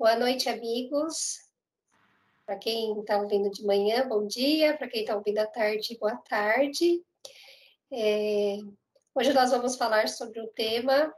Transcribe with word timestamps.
Boa 0.00 0.16
noite, 0.16 0.48
amigos. 0.48 1.40
Para 2.46 2.56
quem 2.56 2.98
está 3.00 3.18
ouvindo 3.18 3.50
de 3.50 3.62
manhã, 3.66 4.08
bom 4.08 4.26
dia. 4.26 4.74
Para 4.74 4.88
quem 4.88 5.02
está 5.02 5.14
ouvindo 5.14 5.36
à 5.36 5.46
tarde, 5.46 5.98
boa 5.98 6.16
tarde. 6.16 7.04
É... 7.92 8.56
Hoje 9.14 9.34
nós 9.34 9.50
vamos 9.50 9.76
falar 9.76 10.08
sobre 10.08 10.40
um 10.40 10.46
tema 10.54 11.14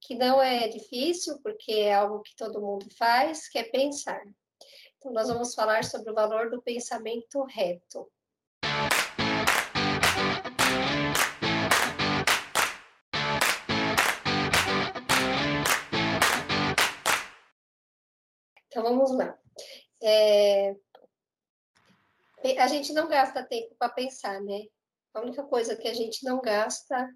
que 0.00 0.16
não 0.16 0.42
é 0.42 0.66
difícil, 0.66 1.38
porque 1.44 1.70
é 1.70 1.94
algo 1.94 2.20
que 2.22 2.34
todo 2.34 2.60
mundo 2.60 2.88
faz, 2.96 3.48
que 3.48 3.56
é 3.56 3.62
pensar. 3.62 4.20
Então, 4.96 5.12
nós 5.12 5.28
vamos 5.28 5.54
falar 5.54 5.84
sobre 5.84 6.10
o 6.10 6.14
valor 6.14 6.50
do 6.50 6.60
pensamento 6.60 7.44
reto. 7.44 8.10
Então 18.78 18.96
vamos 18.96 19.10
lá. 19.10 19.36
É... 20.00 20.76
A 22.58 22.68
gente 22.68 22.92
não 22.92 23.08
gasta 23.08 23.44
tempo 23.44 23.74
para 23.76 23.88
pensar, 23.88 24.40
né? 24.40 24.66
A 25.12 25.20
única 25.20 25.42
coisa 25.42 25.74
que 25.74 25.88
a 25.88 25.94
gente 25.94 26.24
não 26.24 26.40
gasta 26.40 27.12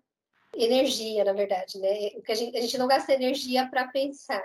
energia, 0.57 1.23
na 1.23 1.33
verdade, 1.33 1.79
né? 1.79 2.09
O 2.17 2.23
que 2.23 2.33
a 2.33 2.35
gente, 2.35 2.59
a 2.59 2.61
gente 2.61 2.77
não 2.77 2.89
gasta 2.89 3.13
energia 3.13 3.69
para 3.71 3.87
pensar. 3.89 4.43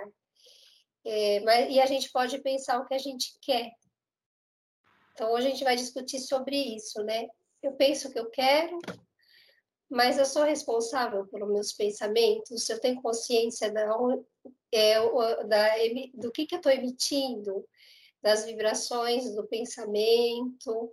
É, 1.03 1.39
mas, 1.39 1.73
e 1.73 1.79
a 1.79 1.87
gente 1.87 2.11
pode 2.11 2.37
pensar 2.43 2.79
o 2.79 2.85
que 2.85 2.93
a 2.93 2.99
gente 2.99 3.35
quer. 3.41 3.71
Então, 5.13 5.31
hoje 5.31 5.47
a 5.47 5.49
gente 5.49 5.63
vai 5.63 5.75
discutir 5.75 6.19
sobre 6.19 6.55
isso, 6.55 7.01
né? 7.03 7.27
Eu 7.63 7.71
penso 7.73 8.09
o 8.09 8.13
que 8.13 8.19
eu 8.19 8.29
quero, 8.29 8.77
mas 9.89 10.19
eu 10.19 10.25
sou 10.25 10.43
responsável 10.43 11.25
pelos 11.29 11.51
meus 11.51 11.73
pensamentos, 11.73 12.69
eu 12.69 12.79
tenho 12.79 13.01
consciência 13.01 13.71
da, 13.71 13.97
é, 14.71 14.95
da, 15.45 15.69
do 16.13 16.31
que, 16.31 16.45
que 16.45 16.55
eu 16.55 16.59
estou 16.59 16.71
emitindo, 16.71 17.67
das 18.21 18.45
vibrações 18.45 19.33
do 19.35 19.47
pensamento, 19.47 20.91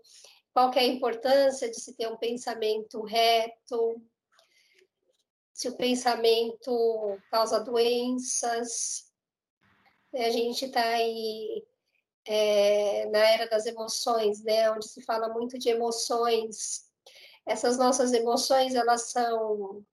qual 0.53 0.71
que 0.71 0.79
é 0.79 0.83
a 0.83 0.87
importância 0.87 1.69
de 1.69 1.81
se 1.81 1.97
ter 1.97 2.07
um 2.09 2.17
pensamento 2.17 3.03
reto, 3.03 4.01
se 5.53 5.69
o 5.69 5.77
pensamento 5.77 7.19
causa 7.31 7.61
doenças. 7.61 9.11
A 10.15 10.31
gente 10.31 10.67
está 10.67 10.83
aí 10.83 11.65
é, 12.27 13.07
na 13.07 13.19
era 13.19 13.49
das 13.49 13.67
emoções, 13.67 14.43
né, 14.43 14.71
onde 14.71 14.89
se 14.89 15.03
fala 15.03 15.29
muito 15.29 15.59
de 15.59 15.69
emoções. 15.69 16.89
Essas 17.47 17.77
nossas 17.77 18.13
emoções, 18.13 18.75
elas 18.75 19.11
são 19.11 19.85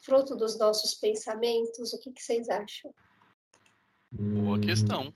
fruto 0.00 0.36
dos 0.36 0.58
nossos 0.58 0.94
pensamentos. 0.94 1.92
O 1.92 1.98
que, 1.98 2.12
que 2.12 2.22
vocês 2.22 2.48
acham? 2.48 2.94
Boa 4.14 4.58
questão. 4.60 5.12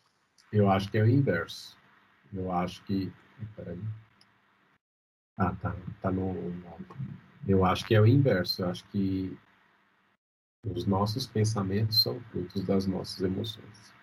Eu 0.53 0.69
acho 0.71 0.91
que 0.91 0.99
é 0.99 1.03
o 1.03 1.09
inverso. 1.09 1.77
Eu 2.33 2.51
acho 2.51 2.83
que. 2.85 3.13
Peraí. 3.55 3.81
Ah, 5.37 5.55
tá. 5.55 5.77
Tá 6.03 6.11
no. 6.11 6.35
Eu 7.47 7.65
acho 7.65 7.85
que 7.87 7.95
é 7.95 8.01
o 8.01 8.07
inverso. 8.07 8.63
Eu 8.63 8.71
acho 8.71 8.85
que 8.89 9.39
os 10.65 10.85
nossos 10.85 11.27
pensamentos 11.27 12.03
são 12.03 12.21
frutos 12.33 12.65
das 12.65 12.87
nossas 12.87 13.23
emoções. 13.23 13.95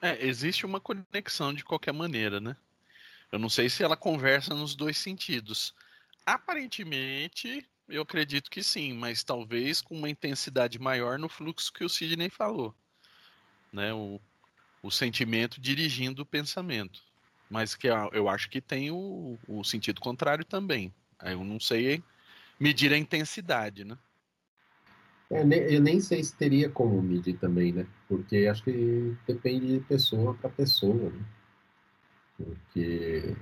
É, 0.00 0.26
existe 0.26 0.64
uma 0.64 0.80
conexão 0.80 1.52
de 1.52 1.64
qualquer 1.64 1.92
maneira, 1.92 2.40
né? 2.40 2.56
Eu 3.30 3.38
não 3.38 3.50
sei 3.50 3.68
se 3.68 3.82
ela 3.82 3.96
conversa 3.96 4.54
nos 4.54 4.74
dois 4.74 4.96
sentidos. 4.96 5.74
Aparentemente, 6.24 7.68
eu 7.88 8.02
acredito 8.02 8.50
que 8.50 8.62
sim, 8.62 8.92
mas 8.92 9.24
talvez 9.24 9.80
com 9.80 9.94
uma 9.94 10.10
intensidade 10.10 10.78
maior 10.78 11.18
no 11.18 11.28
fluxo 11.28 11.72
que 11.72 11.84
o 11.84 11.88
Sidney 11.88 12.28
falou. 12.28 12.74
Né? 13.72 13.92
O, 13.92 14.20
o 14.82 14.90
sentimento 14.90 15.60
dirigindo 15.60 16.22
o 16.22 16.26
pensamento. 16.26 17.02
Mas 17.50 17.74
que 17.74 17.88
eu 17.88 18.28
acho 18.28 18.50
que 18.50 18.60
tem 18.60 18.90
o, 18.90 19.38
o 19.48 19.64
sentido 19.64 20.00
contrário 20.00 20.44
também. 20.44 20.92
Eu 21.22 21.42
não 21.42 21.58
sei 21.58 22.02
medir 22.60 22.92
a 22.92 22.98
intensidade, 22.98 23.84
né? 23.84 23.96
É, 25.30 25.42
eu 25.74 25.80
nem 25.80 26.00
sei 26.00 26.22
se 26.22 26.34
teria 26.36 26.70
como 26.70 27.02
medir 27.02 27.38
também, 27.38 27.72
né? 27.72 27.86
Porque 28.06 28.46
acho 28.46 28.64
que 28.64 29.16
depende 29.26 29.78
de 29.78 29.80
pessoa 29.80 30.34
para 30.34 30.50
pessoa, 30.50 31.10
né? 31.10 31.24
Porque 32.36 33.36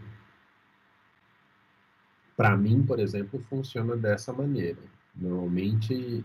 para 2.36 2.56
mim, 2.56 2.82
por 2.82 3.00
exemplo, 3.00 3.42
funciona 3.48 3.96
dessa 3.96 4.32
maneira. 4.32 4.78
Normalmente 5.14 6.24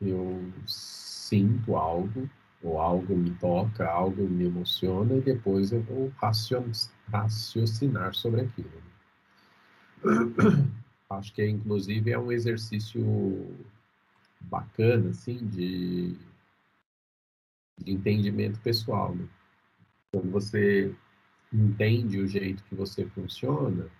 eu 0.00 0.50
sinto 0.66 1.76
algo, 1.76 2.28
ou 2.62 2.80
algo 2.80 3.16
me 3.16 3.30
toca, 3.32 3.86
algo 3.86 4.26
me 4.28 4.46
emociona, 4.46 5.16
e 5.16 5.20
depois 5.20 5.72
eu 5.72 5.82
vou 5.82 6.12
raciocinar 7.12 8.14
sobre 8.14 8.42
aquilo. 8.42 8.70
Acho 11.10 11.32
que, 11.34 11.46
inclusive, 11.46 12.10
é 12.10 12.18
um 12.18 12.32
exercício 12.32 13.54
bacana, 14.40 15.10
assim, 15.10 15.36
de, 15.48 16.16
de 17.78 17.92
entendimento 17.92 18.58
pessoal, 18.60 19.14
né? 19.14 19.26
Quando 20.12 20.30
você 20.30 20.94
entende 21.52 22.18
o 22.18 22.26
jeito 22.26 22.62
que 22.64 22.74
você 22.74 23.04
funciona, 23.06 23.90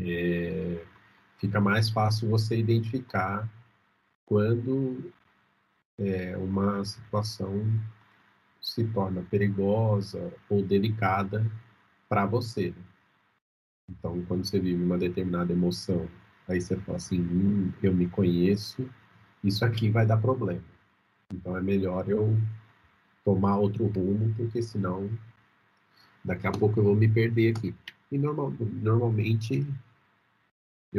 é, 0.00 0.84
fica 1.38 1.60
mais 1.60 1.90
fácil 1.90 2.28
você 2.28 2.56
identificar 2.56 3.48
quando 4.24 5.12
é, 5.98 6.36
uma 6.36 6.84
situação 6.84 7.64
se 8.60 8.84
torna 8.88 9.22
perigosa 9.22 10.32
ou 10.48 10.62
delicada 10.62 11.46
para 12.08 12.26
você. 12.26 12.70
Né? 12.70 12.84
Então, 13.88 14.22
quando 14.26 14.44
você 14.44 14.58
vive 14.58 14.82
uma 14.82 14.98
determinada 14.98 15.52
emoção 15.52 16.08
Aí 16.48 16.60
você 16.60 16.76
fala 16.76 16.96
assim, 16.96 17.20
hum, 17.20 17.72
eu 17.82 17.92
me 17.92 18.08
conheço, 18.08 18.88
isso 19.42 19.64
aqui 19.64 19.90
vai 19.90 20.06
dar 20.06 20.16
problema. 20.18 20.62
Então 21.32 21.56
é 21.56 21.60
melhor 21.60 22.08
eu 22.08 22.38
tomar 23.24 23.56
outro 23.56 23.86
rumo, 23.86 24.32
porque 24.36 24.62
senão 24.62 25.10
daqui 26.24 26.46
a 26.46 26.52
pouco 26.52 26.78
eu 26.78 26.84
vou 26.84 26.94
me 26.94 27.08
perder 27.08 27.56
aqui. 27.56 27.74
E 28.12 28.18
normal, 28.18 28.52
normalmente 28.60 29.66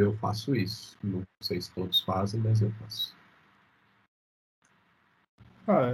eu 0.00 0.16
faço 0.16 0.54
isso. 0.54 0.96
Não 1.02 1.22
sei 1.40 1.60
se 1.60 1.70
todos 1.72 2.00
fazem, 2.00 2.40
mas 2.40 2.62
eu 2.62 2.70
faço. 2.72 3.16
Ah, 5.66 5.92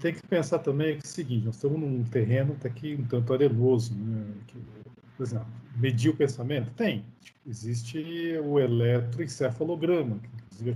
tem 0.00 0.14
que 0.14 0.26
pensar 0.26 0.58
também 0.58 0.98
que 0.98 1.06
é 1.06 1.08
o 1.08 1.12
seguinte, 1.12 1.46
nós 1.46 1.54
estamos 1.54 1.78
num 1.78 2.02
terreno 2.02 2.56
tá 2.56 2.66
aqui 2.66 2.96
um 2.96 3.06
tanto 3.06 3.32
arenoso, 3.32 3.94
né? 3.94 4.34
Que 4.48 4.58
por 5.16 5.22
exemplo, 5.22 5.46
medir 5.76 6.10
o 6.10 6.16
pensamento? 6.16 6.72
Tem. 6.72 7.04
Existe 7.46 8.36
o 8.44 8.58
eletroencefalograma, 8.58 10.18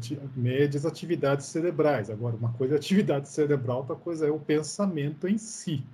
que 0.01 0.19
mede 0.37 0.77
as 0.77 0.85
atividades 0.85 1.47
cerebrais. 1.47 2.11
Agora, 2.11 2.37
uma 2.37 2.53
coisa 2.53 2.75
é 2.75 2.77
atividade 2.77 3.29
cerebral, 3.29 3.79
outra 3.79 3.97
coisa 3.97 4.27
é 4.27 4.31
o 4.31 4.39
pensamento 4.39 5.27
em 5.27 5.39
si. 5.39 5.85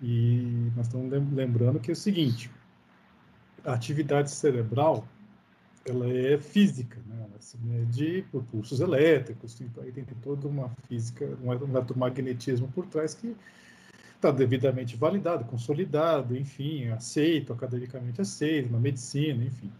E 0.00 0.70
nós 0.76 0.86
estamos 0.86 1.10
lembrando 1.32 1.80
que 1.80 1.90
é 1.90 1.94
o 1.94 1.96
seguinte: 1.96 2.50
a 3.64 3.72
atividade 3.72 4.30
cerebral 4.30 5.06
ela 5.88 6.08
é 6.08 6.38
física, 6.38 7.00
né? 7.06 7.26
ela 7.28 7.40
se 7.40 7.56
mede 7.58 8.24
por 8.30 8.42
pulsos 8.44 8.80
elétricos, 8.80 9.60
aí 9.80 9.92
tem 9.92 10.04
toda 10.22 10.48
uma 10.48 10.70
física, 10.88 11.26
um 11.42 11.52
eletromagnetismo 11.52 12.68
por 12.68 12.86
trás 12.86 13.14
que 13.14 13.36
está 14.14 14.30
devidamente 14.30 14.96
validado, 14.96 15.44
consolidado, 15.44 16.36
enfim, 16.36 16.88
aceito, 16.88 17.52
academicamente 17.52 18.20
aceito, 18.20 18.72
na 18.72 18.78
medicina, 18.78 19.44
enfim. 19.44 19.72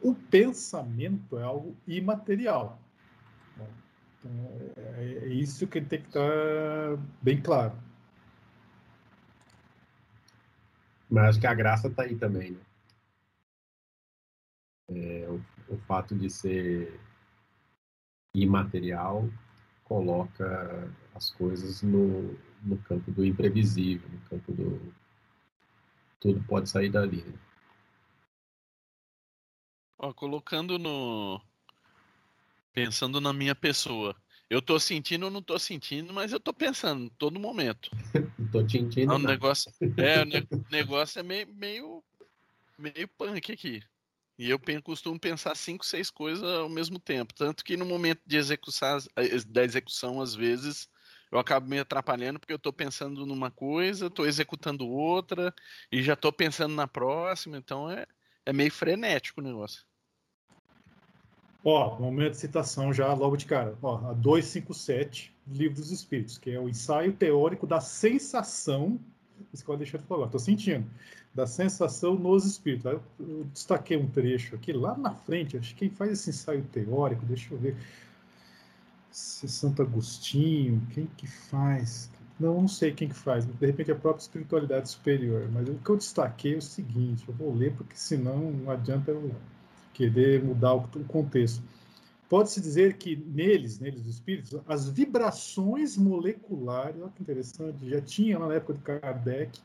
O 0.00 0.14
pensamento 0.14 1.38
é 1.38 1.42
algo 1.42 1.76
imaterial. 1.86 2.80
Então, 3.56 4.32
é, 4.96 5.24
é 5.24 5.28
isso 5.28 5.66
que 5.66 5.80
tem 5.80 6.00
que 6.00 6.08
estar 6.08 6.96
bem 7.20 7.40
claro. 7.40 7.74
Mas 11.10 11.30
acho 11.30 11.40
que 11.40 11.46
a 11.46 11.54
graça 11.54 11.88
está 11.88 12.04
aí 12.04 12.14
também, 12.14 12.52
né? 12.52 12.69
É, 14.90 15.26
o, 15.28 15.40
o 15.72 15.78
fato 15.86 16.14
de 16.16 16.28
ser 16.28 17.00
imaterial 18.34 19.28
coloca 19.84 20.92
as 21.14 21.30
coisas 21.30 21.82
no, 21.82 22.36
no 22.62 22.78
campo 22.78 23.10
do 23.10 23.24
imprevisível, 23.24 24.08
no 24.08 24.20
campo 24.28 24.52
do. 24.52 24.94
Tudo 26.20 26.42
pode 26.44 26.68
sair 26.68 26.90
dali. 26.90 27.22
Né? 27.22 27.38
Ó, 29.98 30.12
colocando 30.12 30.78
no. 30.78 31.40
Pensando 32.72 33.20
na 33.20 33.32
minha 33.32 33.54
pessoa. 33.54 34.14
Eu 34.48 34.60
tô 34.60 34.80
sentindo 34.80 35.24
ou 35.26 35.30
não 35.30 35.42
tô 35.42 35.58
sentindo, 35.58 36.12
mas 36.12 36.32
eu 36.32 36.40
tô 36.40 36.52
pensando 36.52 37.10
todo 37.18 37.38
momento. 37.38 37.90
tô 38.50 38.68
sentindo. 38.68 39.12
o 39.12 39.18
negócio, 39.18 39.72
é, 39.96 40.22
o 40.22 40.26
negócio 40.70 41.20
é 41.20 41.22
meio, 41.22 41.46
meio, 41.54 42.04
meio 42.78 43.08
punk 43.08 43.52
aqui. 43.52 43.82
E 44.40 44.48
eu 44.48 44.58
costumo 44.82 45.20
pensar 45.20 45.54
cinco, 45.54 45.84
seis 45.84 46.08
coisas 46.08 46.42
ao 46.42 46.66
mesmo 46.66 46.98
tempo. 46.98 47.34
Tanto 47.34 47.62
que 47.62 47.76
no 47.76 47.84
momento 47.84 48.22
de 48.24 48.38
execução, 48.38 48.96
da 49.46 49.62
execução, 49.62 50.18
às 50.18 50.34
vezes, 50.34 50.88
eu 51.30 51.38
acabo 51.38 51.68
me 51.68 51.78
atrapalhando 51.78 52.40
porque 52.40 52.54
eu 52.54 52.56
estou 52.56 52.72
pensando 52.72 53.26
numa 53.26 53.50
coisa, 53.50 54.06
estou 54.06 54.26
executando 54.26 54.88
outra 54.88 55.54
e 55.92 56.02
já 56.02 56.14
estou 56.14 56.32
pensando 56.32 56.74
na 56.74 56.88
próxima, 56.88 57.58
então 57.58 57.90
é, 57.90 58.06
é 58.46 58.50
meio 58.50 58.72
frenético 58.72 59.42
o 59.42 59.44
negócio. 59.44 59.84
Ó, 61.62 62.00
momento 62.00 62.30
de 62.30 62.38
citação 62.38 62.94
já 62.94 63.12
logo 63.12 63.36
de 63.36 63.44
cara. 63.44 63.76
Ó, 63.82 64.08
a 64.08 64.14
257, 64.14 65.36
Livro 65.48 65.74
dos 65.74 65.92
Espíritos, 65.92 66.38
que 66.38 66.50
é 66.50 66.58
o 66.58 66.66
ensaio 66.66 67.12
teórico 67.12 67.66
da 67.66 67.78
sensação. 67.78 68.98
Isso 69.52 69.62
que 69.62 69.70
eu 69.70 69.76
deixei 69.76 70.00
de 70.00 70.06
falar, 70.06 70.24
estou 70.24 70.40
sentindo. 70.40 70.88
Da 71.34 71.46
sensação 71.46 72.16
nos 72.16 72.44
espíritos. 72.44 72.86
Eu, 72.86 73.02
eu 73.20 73.44
destaquei 73.52 73.96
um 73.96 74.08
trecho 74.08 74.54
aqui, 74.56 74.72
lá 74.72 74.96
na 74.96 75.14
frente. 75.14 75.56
Acho 75.56 75.74
que 75.74 75.88
quem 75.88 75.90
faz 75.90 76.12
esse 76.12 76.30
ensaio 76.30 76.62
teórico, 76.64 77.24
deixa 77.24 77.54
eu 77.54 77.58
ver. 77.58 77.76
Se 79.10 79.48
Santo 79.48 79.82
Agostinho, 79.82 80.80
quem 80.92 81.06
que 81.16 81.26
faz? 81.26 82.10
Não, 82.38 82.62
não 82.62 82.68
sei 82.68 82.92
quem 82.92 83.08
que 83.08 83.14
faz, 83.14 83.44
de 83.44 83.66
repente 83.66 83.90
é 83.90 83.94
a 83.94 83.98
própria 83.98 84.22
espiritualidade 84.22 84.88
superior. 84.88 85.48
Mas 85.52 85.68
o 85.68 85.74
que 85.74 85.90
eu 85.90 85.96
destaquei 85.96 86.54
é 86.54 86.58
o 86.58 86.62
seguinte: 86.62 87.24
eu 87.28 87.34
vou 87.34 87.54
ler 87.54 87.74
porque 87.74 87.96
senão 87.96 88.50
não 88.50 88.70
adianta 88.70 89.10
eu 89.10 89.34
querer 89.92 90.42
mudar 90.42 90.74
o 90.74 90.88
contexto. 91.06 91.62
Pode-se 92.30 92.60
dizer 92.60 92.96
que 92.96 93.16
neles, 93.16 93.80
neles 93.80 94.02
dos 94.02 94.14
espíritos, 94.14 94.58
as 94.68 94.88
vibrações 94.88 95.96
moleculares, 95.96 97.02
olha 97.02 97.10
que 97.10 97.22
interessante, 97.22 97.90
já 97.90 98.00
tinha 98.00 98.38
na 98.38 98.54
época 98.54 98.74
de 98.74 98.80
Kardec 98.80 99.60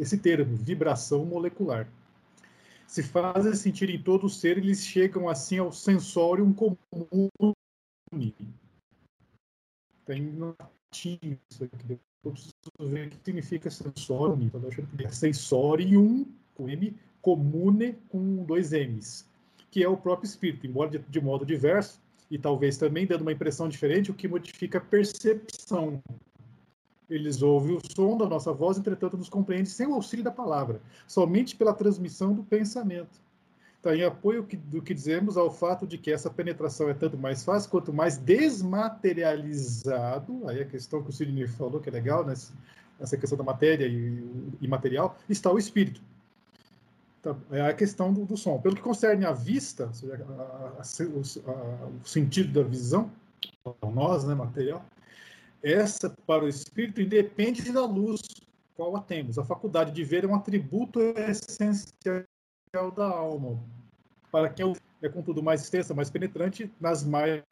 esse 0.00 0.18
termo, 0.18 0.56
vibração 0.56 1.24
molecular. 1.24 1.88
Se 2.86 3.02
fazem 3.02 3.54
sentir 3.54 3.88
em 3.90 4.02
todo 4.02 4.26
o 4.26 4.30
ser, 4.30 4.58
eles 4.58 4.84
chegam 4.84 5.28
assim 5.28 5.58
ao 5.58 5.70
sensório 5.70 6.52
comum. 6.54 7.52
Tem 10.04 10.22
no 10.22 10.56
latim 10.58 11.38
isso 11.50 11.64
aqui. 11.64 11.98
Eu 12.24 12.32
preciso 12.32 12.52
ver 12.80 13.06
o 13.06 13.10
que 13.10 13.16
significa 13.24 13.70
sensorium. 13.70 14.50
Achando 14.66 14.96
que 14.96 15.06
é 15.06 15.10
sensorium, 15.10 16.26
com 16.54 16.68
M, 16.68 16.96
comune, 17.22 17.92
com 18.08 18.44
dois 18.44 18.72
M's 18.72 19.30
que 19.70 19.82
é 19.82 19.88
o 19.88 19.96
próprio 19.96 20.26
espírito, 20.26 20.66
embora 20.66 20.90
de, 20.90 20.98
de 20.98 21.20
modo 21.20 21.46
diverso, 21.46 22.00
e 22.30 22.38
talvez 22.38 22.76
também 22.76 23.06
dando 23.06 23.22
uma 23.22 23.32
impressão 23.32 23.68
diferente, 23.68 24.10
o 24.10 24.14
que 24.14 24.28
modifica 24.28 24.78
a 24.78 24.80
percepção. 24.80 26.02
Eles 27.10 27.42
ouvem 27.42 27.76
o 27.76 27.80
som 27.92 28.16
da 28.16 28.26
nossa 28.26 28.52
voz, 28.52 28.78
entretanto, 28.78 29.16
nos 29.16 29.28
compreendem 29.28 29.66
sem 29.66 29.84
o 29.86 29.94
auxílio 29.94 30.24
da 30.24 30.30
palavra, 30.30 30.80
somente 31.06 31.56
pela 31.56 31.74
transmissão 31.74 32.32
do 32.32 32.44
pensamento. 32.44 33.20
Está 33.76 33.96
em 33.96 34.04
apoio 34.04 34.46
do 34.64 34.80
que 34.80 34.94
dizemos 34.94 35.36
ao 35.36 35.50
fato 35.50 35.84
de 35.86 35.98
que 35.98 36.12
essa 36.12 36.30
penetração 36.30 36.88
é 36.88 36.94
tanto 36.94 37.18
mais 37.18 37.42
fácil 37.42 37.68
quanto 37.70 37.92
mais 37.92 38.16
desmaterializado, 38.18 40.48
aí 40.48 40.60
a 40.60 40.66
questão 40.66 41.02
que 41.02 41.10
o 41.10 41.12
Sidney 41.12 41.48
falou, 41.48 41.80
que 41.80 41.88
é 41.88 41.92
legal, 41.92 42.24
né? 42.24 42.34
essa 43.00 43.16
questão 43.16 43.38
da 43.38 43.44
matéria 43.44 43.86
e, 43.86 44.68
material, 44.68 45.16
está 45.28 45.50
o 45.50 45.58
espírito. 45.58 46.00
Tá, 47.22 47.34
é 47.50 47.62
a 47.62 47.74
questão 47.74 48.12
do, 48.12 48.24
do, 48.24 48.36
som. 48.36 48.60
Pelo 48.60 48.76
que 48.76 48.82
concerne 48.82 49.24
a 49.24 49.32
vista, 49.32 49.86
ou 49.86 49.94
seja, 49.94 50.24
a, 50.38 50.42
a, 50.42 50.82
a, 50.82 51.86
o 51.86 52.00
sentido 52.04 52.52
da 52.52 52.68
visão, 52.68 53.10
nós, 53.94 54.24
né, 54.24 54.34
material, 54.34 54.84
essa 55.62 56.10
para 56.26 56.44
o 56.44 56.48
espírito 56.48 57.00
independe 57.00 57.70
da 57.72 57.84
luz 57.84 58.20
qual 58.74 58.96
a 58.96 59.00
temos. 59.00 59.38
A 59.38 59.44
faculdade 59.44 59.92
de 59.92 60.02
ver 60.04 60.24
é 60.24 60.26
um 60.26 60.34
atributo 60.34 61.00
essencial 61.00 62.24
da 62.96 63.06
alma. 63.06 63.62
Para 64.32 64.48
quem 64.48 64.72
é, 65.02 65.08
contudo, 65.08 65.42
mais 65.42 65.62
extensa, 65.62 65.94
mais 65.94 66.10
penetrante, 66.10 66.70
nas 66.80 67.04
mais 67.04 67.42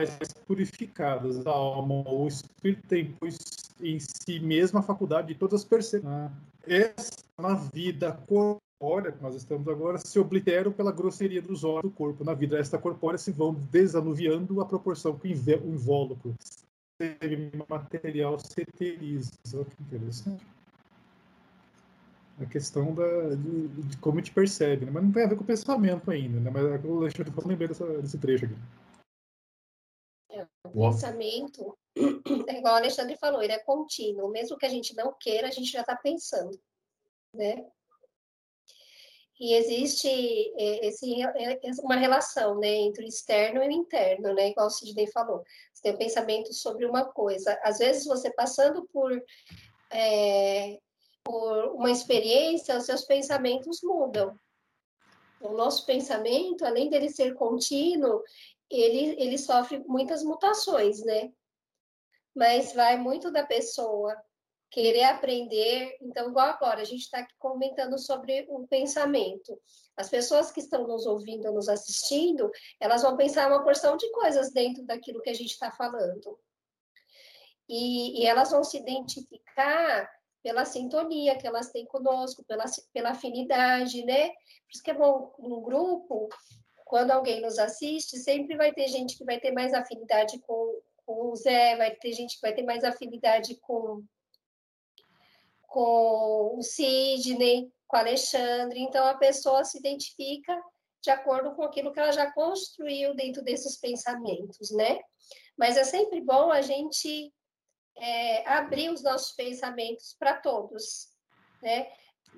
purificadas 0.46 1.42
da 1.42 1.50
alma. 1.50 2.08
O 2.08 2.26
espírito 2.28 2.86
tem, 2.86 3.14
pois, 3.18 3.36
em 3.80 3.98
si 3.98 4.38
mesmo 4.40 4.78
a 4.78 4.82
faculdade 4.82 5.28
de 5.28 5.34
todas 5.34 5.60
as 5.60 5.66
percepções. 5.66 6.30
Essa 6.66 7.12
na 7.38 7.54
vida 7.54 8.12
corpórea 8.26 9.12
que 9.12 9.22
nós 9.22 9.34
estamos 9.34 9.66
agora 9.68 9.98
se 9.98 10.18
obliteram 10.18 10.72
pela 10.72 10.92
grosseria 10.92 11.40
dos 11.40 11.64
órgãos 11.64 11.82
do 11.82 11.90
corpo. 11.90 12.24
Na 12.24 12.34
vida 12.34 12.58
esta 12.58 12.78
corpórea 12.78 13.18
se 13.18 13.32
vão 13.32 13.54
desanuviando 13.54 14.60
a 14.60 14.66
proporção 14.66 15.16
que 15.16 15.28
o 15.28 15.72
invólucro 15.72 16.34
material 17.68 18.38
se 18.38 18.62
eteriza. 18.62 19.32
Olha 19.54 19.64
que 19.64 19.82
interessante. 19.82 20.46
A 22.40 22.46
questão 22.46 22.94
da, 22.94 23.34
de, 23.34 23.68
de, 23.68 23.96
como 23.98 24.18
gente 24.18 24.32
percebe, 24.32 24.84
né? 24.84 24.92
mas 24.92 25.02
não 25.02 25.12
tem 25.12 25.24
a 25.24 25.26
ver 25.26 25.36
com 25.36 25.42
o 25.42 25.46
pensamento 25.46 26.08
ainda, 26.10 26.38
né? 26.38 26.50
mas 26.50 26.84
o 26.84 26.98
Alexandre 26.98 27.32
falou, 27.32 27.50
lembrei 27.50 27.66
dessa, 27.66 28.00
desse 28.00 28.16
trecho 28.16 28.44
aqui. 28.44 28.54
É, 30.30 30.46
o 30.64 30.70
pensamento, 30.70 31.76
é 32.48 32.58
igual 32.58 32.74
o 32.74 32.76
Alexandre 32.76 33.16
falou, 33.16 33.42
ele 33.42 33.52
é 33.52 33.58
contínuo. 33.58 34.30
Mesmo 34.30 34.56
que 34.56 34.66
a 34.66 34.68
gente 34.68 34.94
não 34.94 35.12
queira, 35.18 35.48
a 35.48 35.50
gente 35.50 35.70
já 35.70 35.80
está 35.80 35.96
pensando. 35.96 36.58
Né? 37.34 37.66
E 39.40 39.54
existe 39.54 40.08
é, 40.08 40.86
esse, 40.86 41.22
é, 41.22 41.60
uma 41.82 41.94
relação 41.94 42.58
né, 42.58 42.68
entre 42.68 43.04
o 43.04 43.08
externo 43.08 43.62
e 43.62 43.68
o 43.68 43.70
interno, 43.70 44.34
né, 44.34 44.48
igual 44.48 44.66
o 44.66 44.70
Sidney 44.70 45.06
falou. 45.06 45.44
Você 45.72 45.82
tem 45.82 45.94
um 45.94 45.98
pensamento 45.98 46.52
sobre 46.52 46.84
uma 46.84 47.04
coisa. 47.04 47.58
Às 47.62 47.78
vezes, 47.78 48.04
você 48.04 48.32
passando 48.32 48.88
por, 48.92 49.12
é, 49.92 50.78
por 51.22 51.66
uma 51.74 51.90
experiência, 51.90 52.76
os 52.76 52.84
seus 52.84 53.04
pensamentos 53.04 53.80
mudam. 53.82 54.36
O 55.40 55.50
nosso 55.50 55.86
pensamento, 55.86 56.64
além 56.64 56.90
dele 56.90 57.08
ser 57.08 57.34
contínuo, 57.34 58.24
ele, 58.68 59.14
ele 59.22 59.38
sofre 59.38 59.78
muitas 59.86 60.24
mutações, 60.24 61.00
né? 61.04 61.32
Mas 62.34 62.72
vai 62.72 62.96
muito 62.96 63.30
da 63.30 63.46
pessoa 63.46 64.16
querer 64.70 65.04
aprender. 65.04 65.96
Então, 66.00 66.28
igual 66.28 66.46
agora, 66.46 66.80
a 66.80 66.84
gente 66.84 67.02
está 67.02 67.18
aqui 67.18 67.34
comentando 67.38 67.98
sobre 67.98 68.46
o 68.48 68.66
pensamento. 68.66 69.58
As 69.96 70.08
pessoas 70.08 70.50
que 70.50 70.60
estão 70.60 70.86
nos 70.86 71.06
ouvindo, 71.06 71.52
nos 71.52 71.68
assistindo, 71.68 72.50
elas 72.80 73.02
vão 73.02 73.16
pensar 73.16 73.48
uma 73.48 73.64
porção 73.64 73.96
de 73.96 74.10
coisas 74.12 74.52
dentro 74.52 74.84
daquilo 74.84 75.20
que 75.20 75.30
a 75.30 75.34
gente 75.34 75.50
está 75.50 75.70
falando. 75.70 76.38
E, 77.68 78.22
e, 78.22 78.26
elas 78.26 78.50
vão 78.50 78.64
se 78.64 78.78
identificar 78.78 80.10
pela 80.42 80.64
sintonia 80.64 81.36
que 81.36 81.46
elas 81.46 81.70
têm 81.70 81.84
conosco, 81.84 82.44
pela, 82.44 82.64
pela 82.92 83.10
afinidade, 83.10 84.04
né? 84.04 84.28
Por 84.28 84.72
isso 84.72 84.82
que 84.82 84.90
é 84.90 84.94
bom, 84.94 85.34
no 85.38 85.60
grupo, 85.60 86.28
quando 86.86 87.10
alguém 87.10 87.42
nos 87.42 87.58
assiste, 87.58 88.16
sempre 88.18 88.56
vai 88.56 88.72
ter 88.72 88.88
gente 88.88 89.18
que 89.18 89.24
vai 89.24 89.38
ter 89.38 89.52
mais 89.52 89.74
afinidade 89.74 90.38
com, 90.40 90.80
com 91.04 91.30
o 91.30 91.36
Zé, 91.36 91.76
vai 91.76 91.94
ter 91.96 92.12
gente 92.12 92.36
que 92.36 92.40
vai 92.40 92.54
ter 92.54 92.62
mais 92.62 92.82
afinidade 92.84 93.56
com 93.56 94.02
com 95.68 96.56
o 96.58 96.62
Sidney, 96.62 97.70
com 97.86 97.96
o 97.96 98.00
Alexandre. 98.00 98.80
Então, 98.80 99.06
a 99.06 99.14
pessoa 99.14 99.64
se 99.64 99.78
identifica 99.78 100.60
de 101.00 101.10
acordo 101.10 101.54
com 101.54 101.62
aquilo 101.62 101.92
que 101.92 102.00
ela 102.00 102.10
já 102.10 102.32
construiu 102.32 103.14
dentro 103.14 103.42
desses 103.42 103.78
pensamentos, 103.78 104.70
né? 104.72 104.98
Mas 105.56 105.76
é 105.76 105.84
sempre 105.84 106.20
bom 106.20 106.50
a 106.50 106.60
gente 106.60 107.32
é, 107.96 108.48
abrir 108.48 108.90
os 108.90 109.02
nossos 109.02 109.32
pensamentos 109.32 110.16
para 110.18 110.34
todos, 110.34 111.08
né? 111.62 111.90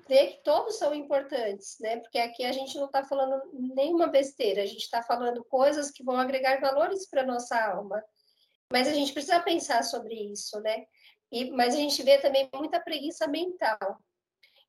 Ver 0.07 0.27
que 0.27 0.43
todos 0.43 0.77
são 0.77 0.93
importantes, 0.93 1.77
né? 1.79 1.97
Porque 1.97 2.19
aqui 2.19 2.43
a 2.43 2.51
gente 2.51 2.77
não 2.77 2.85
está 2.85 3.03
falando 3.03 3.41
nenhuma 3.53 4.07
besteira, 4.07 4.61
a 4.61 4.65
gente 4.65 4.83
está 4.83 5.01
falando 5.01 5.43
coisas 5.45 5.91
que 5.91 6.03
vão 6.03 6.17
agregar 6.17 6.59
valores 6.59 7.09
para 7.09 7.25
nossa 7.25 7.59
alma. 7.59 8.03
Mas 8.71 8.87
a 8.87 8.93
gente 8.93 9.13
precisa 9.13 9.39
pensar 9.39 9.83
sobre 9.83 10.15
isso, 10.15 10.59
né? 10.61 10.85
E, 11.31 11.49
mas 11.51 11.73
a 11.73 11.77
gente 11.77 12.01
vê 12.03 12.17
também 12.17 12.49
muita 12.53 12.79
preguiça 12.79 13.27
mental. 13.27 13.97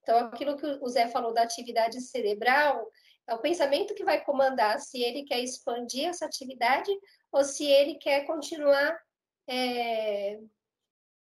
Então, 0.02 0.18
aquilo 0.18 0.56
que 0.56 0.66
o 0.66 0.88
Zé 0.88 1.08
falou 1.08 1.32
da 1.32 1.42
atividade 1.42 2.00
cerebral, 2.00 2.88
é 3.26 3.34
o 3.34 3.40
pensamento 3.40 3.94
que 3.94 4.04
vai 4.04 4.24
comandar 4.24 4.80
se 4.80 5.00
ele 5.00 5.24
quer 5.24 5.40
expandir 5.40 6.08
essa 6.08 6.26
atividade 6.26 6.90
ou 7.30 7.44
se 7.44 7.64
ele 7.64 7.94
quer 7.96 8.26
continuar 8.26 8.98
é, 9.46 10.38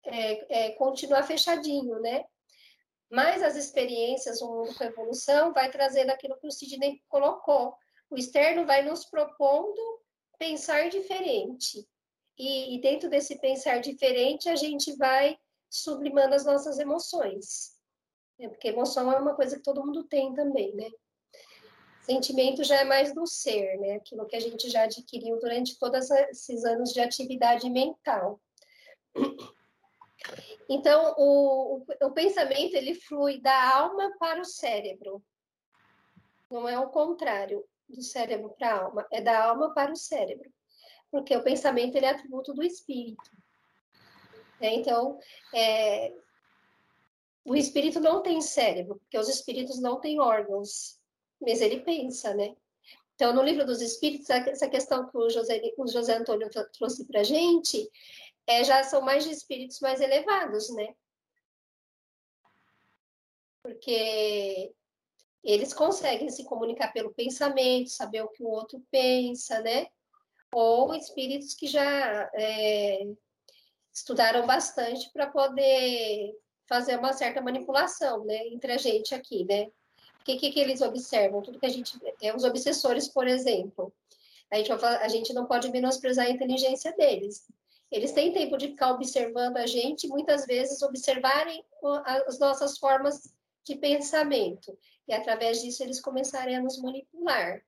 é, 0.06 0.66
é, 0.66 0.72
continuar 0.72 1.24
fechadinho, 1.24 2.00
né? 2.00 2.24
Mas 3.10 3.42
as 3.42 3.56
experiências, 3.56 4.42
o 4.42 4.48
mundo 4.48 4.76
com 4.76 4.84
evolução, 4.84 5.54
vai 5.54 5.72
trazendo 5.72 6.10
aquilo 6.10 6.38
que 6.40 6.48
o 6.48 6.52
Sidney 6.52 7.02
colocou. 7.08 7.74
O 8.10 8.18
externo 8.18 8.66
vai 8.66 8.82
nos 8.82 9.06
propondo 9.06 9.82
pensar 10.38 10.90
diferente. 10.90 11.88
E, 12.38 12.76
e 12.76 12.82
dentro 12.82 13.10
desse 13.10 13.40
pensar 13.40 13.80
diferente, 13.80 14.48
a 14.48 14.56
gente 14.56 14.96
vai 14.96 15.38
sublimando 15.70 16.36
as 16.36 16.46
nossas 16.46 16.78
emoções. 16.78 17.76
Né? 18.40 18.48
Porque 18.48 18.68
emoção 18.68 19.12
é 19.12 19.18
uma 19.18 19.36
coisa 19.36 19.58
que 19.58 19.64
todo 19.64 19.84
mundo 19.84 20.04
tem 20.04 20.34
também, 20.34 20.74
né? 20.76 20.90
Sentimento 22.04 22.64
já 22.64 22.78
é 22.78 22.84
mais 22.86 23.14
do 23.14 23.26
ser, 23.26 23.78
né? 23.80 23.96
Aquilo 23.96 24.26
que 24.28 24.36
a 24.36 24.40
gente 24.40 24.70
já 24.70 24.84
adquiriu 24.84 25.40
durante 25.40 25.78
todos 25.78 26.10
esses 26.10 26.64
anos 26.64 26.94
de 26.94 27.02
atividade 27.02 27.70
mental. 27.70 28.40
Então, 30.70 31.16
o, 31.18 31.84
o, 32.02 32.12
pensamento 32.12 32.76
ele 32.76 32.94
flui 32.94 33.42
da 33.42 33.76
alma 33.76 34.14
para 34.20 34.40
o 34.40 34.46
cérebro. 34.46 35.22
Não 36.50 36.68
é 36.68 36.80
o 36.80 36.90
contrário 36.90 37.66
do 37.90 38.02
cérebro 38.02 38.54
para 38.58 38.70
a 38.70 38.84
alma, 38.84 39.08
é 39.12 39.22
da 39.22 39.44
alma 39.44 39.74
para 39.74 39.92
o 39.92 39.96
cérebro 39.96 40.50
porque 41.12 41.36
o 41.36 41.44
pensamento 41.44 41.96
ele 41.96 42.06
é 42.06 42.10
atributo 42.10 42.54
do 42.54 42.64
espírito. 42.64 43.32
Né? 44.60 44.76
Então, 44.76 45.20
é, 45.54 46.14
o 47.46 47.56
espírito 47.56 48.00
não 48.00 48.22
tem 48.22 48.42
cérebro, 48.42 49.00
porque 49.00 49.18
os 49.18 49.30
espíritos 49.30 49.80
não 49.80 50.00
têm 50.00 50.20
órgãos, 50.20 51.00
mas 51.40 51.62
ele 51.62 51.80
pensa, 51.80 52.34
né? 52.34 52.56
Então, 53.16 53.34
no 53.34 53.42
livro 53.42 53.66
dos 53.66 53.82
espíritos, 53.82 54.30
essa 54.30 54.70
questão 54.70 55.10
que 55.10 55.18
o 55.18 55.30
José, 55.30 55.60
o 55.78 55.88
José 55.88 56.18
Antônio 56.18 56.50
trouxe 56.78 57.06
para 57.06 57.22
a 57.22 57.24
gente, 57.24 57.90
é, 58.46 58.64
já 58.64 58.84
são 58.84 59.02
mais 59.02 59.24
de 59.24 59.32
espíritos 59.32 59.80
mais 59.80 60.02
elevados, 60.02 60.70
né? 60.76 60.94
Porque 63.64 64.72
eles 65.44 65.74
conseguem 65.74 66.30
se 66.30 66.44
comunicar 66.44 66.94
pelo 66.94 67.14
pensamento, 67.14 67.90
saber 67.90 68.22
o 68.22 68.30
que 68.30 68.44
o 68.44 68.50
outro 68.50 68.86
pensa, 68.92 69.62
né? 69.62 69.88
Ou 70.60 70.96
espíritos 70.96 71.54
que 71.54 71.68
já 71.68 72.32
é, 72.34 73.06
estudaram 73.94 74.44
bastante 74.48 75.08
para 75.14 75.28
poder 75.28 76.34
fazer 76.68 76.98
uma 76.98 77.14
certa 77.14 77.40
manipulação, 77.40 78.26
né, 78.26 78.48
entre 78.48 78.72
a 78.72 78.78
gente 78.78 79.14
aqui, 79.14 79.46
né? 79.46 79.68
O 80.20 80.24
que, 80.26 80.36
que, 80.38 80.52
que 80.52 80.60
eles 80.60 80.82
observam? 80.82 81.44
Tudo 81.44 81.60
que 81.60 81.66
a 81.68 81.70
gente, 81.70 81.96
é, 82.24 82.36
os 82.36 82.44
obsessores, 82.44 83.08
por 83.08 83.28
exemplo, 83.28 83.94
a 84.52 84.58
gente, 84.58 84.72
a 84.72 85.08
gente 85.08 85.32
não 85.32 85.46
pode 85.46 85.70
menosprezar 85.70 86.26
a 86.26 86.32
inteligência 86.32 86.92
deles. 86.94 87.46
Eles 87.92 88.12
têm 88.12 88.34
tempo 88.34 88.58
de 88.58 88.70
ficar 88.70 88.94
observando 88.94 89.58
a 89.58 89.68
gente, 89.68 90.08
muitas 90.08 90.48
vezes 90.48 90.82
observarem 90.82 91.64
as 92.04 92.40
nossas 92.40 92.80
formas 92.80 93.32
de 93.64 93.76
pensamento 93.76 94.76
e 95.08 95.14
através 95.14 95.62
disso 95.62 95.84
eles 95.84 96.02
começarem 96.02 96.56
a 96.56 96.62
nos 96.64 96.82
manipular. 96.82 97.62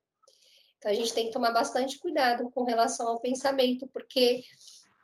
Então 0.79 0.91
a 0.91 0.95
gente 0.95 1.13
tem 1.13 1.27
que 1.27 1.33
tomar 1.33 1.51
bastante 1.51 1.99
cuidado 1.99 2.49
com 2.51 2.63
relação 2.63 3.07
ao 3.07 3.19
pensamento, 3.19 3.87
porque 3.87 4.43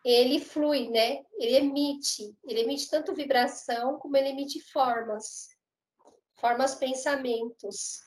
ele 0.03 0.39
flui, 0.39 0.89
né? 0.89 1.23
Ele 1.37 1.55
emite, 1.57 2.33
ele 2.45 2.61
emite 2.61 2.89
tanto 2.89 3.13
vibração 3.13 3.99
como 3.99 4.15
ele 4.15 4.29
emite 4.29 4.61
formas, 4.71 5.49
formas 6.37 6.75
pensamentos. 6.75 8.03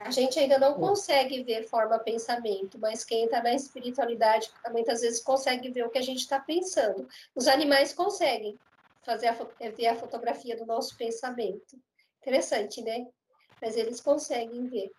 A 0.00 0.10
gente 0.10 0.38
ainda 0.38 0.58
não 0.58 0.74
consegue 0.74 1.42
ver 1.42 1.68
forma 1.68 1.98
pensamento, 1.98 2.78
mas 2.78 3.04
quem 3.04 3.24
está 3.24 3.42
na 3.42 3.54
espiritualidade 3.54 4.50
muitas 4.70 5.00
vezes 5.00 5.22
consegue 5.22 5.70
ver 5.70 5.84
o 5.84 5.90
que 5.90 5.98
a 5.98 6.02
gente 6.02 6.20
está 6.20 6.40
pensando. 6.40 7.08
Os 7.34 7.46
animais 7.46 7.92
conseguem 7.92 8.58
fazer 9.02 9.28
a, 9.28 9.32
ver 9.76 9.86
a 9.86 9.96
fotografia 9.96 10.56
do 10.56 10.66
nosso 10.66 10.96
pensamento. 10.96 11.76
Interessante, 12.20 12.82
né? 12.82 13.06
Mas 13.60 13.76
eles 13.76 14.00
conseguem 14.00 14.66
ver. 14.66 14.90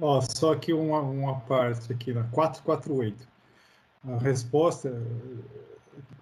Ó, 0.00 0.20
só 0.20 0.54
que 0.54 0.72
uma, 0.72 1.00
uma 1.00 1.40
parte 1.40 1.92
aqui 1.92 2.12
na 2.12 2.24
448 2.24 3.26
a 4.04 4.18
resposta 4.18 5.02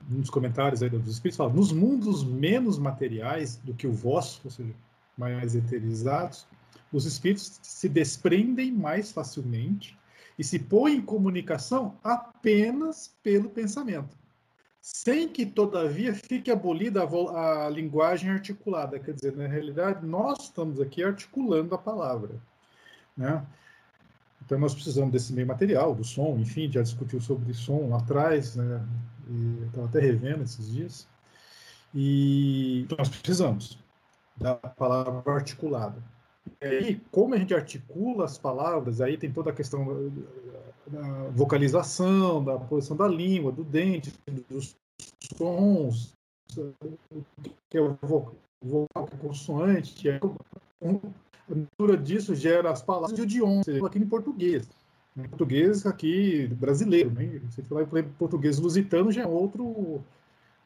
nos 0.09 0.31
comentários 0.31 0.83
aí 0.83 0.89
dos 0.89 1.09
espíritos 1.09 1.37
fala, 1.37 1.53
nos 1.53 1.73
mundos 1.73 2.25
menos 2.25 2.79
materiais 2.79 3.57
do 3.57 3.75
que 3.75 3.87
o 3.87 3.93
vosso, 3.93 4.41
ou 4.45 4.51
seja, 4.51 4.75
mais 5.17 5.55
eterizados, 5.55 6.47
os 6.93 7.05
espíritos 7.07 7.59
se 7.63 7.89
desprendem 7.89 8.71
mais 8.73 9.11
facilmente 9.13 9.99
e 10.39 10.45
se 10.45 10.59
põem 10.59 10.97
em 10.97 11.03
comunicação 11.03 11.97
apenas 12.03 13.15
pelo 13.23 13.49
pensamento, 13.49 14.17
sem 14.81 15.29
que, 15.29 15.47
todavia, 15.47 16.15
fique 16.15 16.51
abolida 16.51 17.03
a, 17.03 17.67
a 17.67 17.71
linguagem 17.71 18.31
articulada. 18.31 18.99
Quer 18.99 19.15
dizer, 19.15 19.37
na 19.37 19.47
realidade, 19.47 20.05
nós 20.05 20.45
estamos 20.45 20.81
aqui 20.81 21.03
articulando 21.03 21.75
a 21.75 21.79
palavra. 21.79 22.41
Né? 23.17 23.45
Então 24.45 24.59
nós 24.59 24.75
precisamos 24.75 25.11
desse 25.11 25.33
meio 25.33 25.47
material, 25.47 25.95
do 25.95 26.05
som, 26.05 26.39
enfim, 26.39 26.71
já 26.71 26.83
discutiu 26.83 27.21
sobre 27.21 27.55
som 27.55 27.89
lá 27.89 27.99
atrás, 27.99 28.57
né? 28.57 28.87
Estava 29.67 29.87
até 29.87 30.01
revendo 30.01 30.43
esses 30.43 30.71
dias. 30.71 31.09
E 31.95 32.83
então, 32.83 32.99
nós 32.99 33.09
precisamos 33.09 33.79
da 34.37 34.55
palavra 34.55 35.33
articulada. 35.33 36.03
E 36.61 36.67
aí, 36.67 37.01
como 37.11 37.35
a 37.35 37.39
gente 37.39 37.55
articula 37.55 38.25
as 38.25 38.37
palavras, 38.37 39.01
aí 39.01 39.17
tem 39.17 39.33
toda 39.33 39.51
a 39.51 39.55
questão 39.55 40.13
da 40.87 41.29
vocalização, 41.31 42.45
da 42.45 42.59
posição 42.59 42.97
da 42.97 43.09
língua, 43.09 43.51
do 43.51 43.65
dente, 43.65 44.13
dos 44.49 44.77
sons, 45.37 46.13
que 47.71 47.79
é 47.79 47.81
o 47.81 47.97
vocal, 48.63 49.09
consoante, 49.21 49.95
que 49.95 50.11
é 50.11 50.21
a 51.51 51.55
mistura 51.55 51.97
disso 51.97 52.35
gera 52.35 52.71
as 52.71 52.83
palavras 52.83 53.17
de 53.17 53.23
idioma, 53.23 53.63
aqui 53.87 53.99
em 53.99 54.07
português. 54.07 54.69
Em 55.17 55.29
português 55.29 55.87
aqui 55.87 56.49
brasileiro, 56.49 57.11
né? 57.11 57.41
Você 57.51 57.63
falar 57.63 57.83
em 57.83 58.05
português 58.19 58.59
lusitano 58.59 59.13
já 59.13 59.23
é 59.23 59.27
outro 59.27 60.03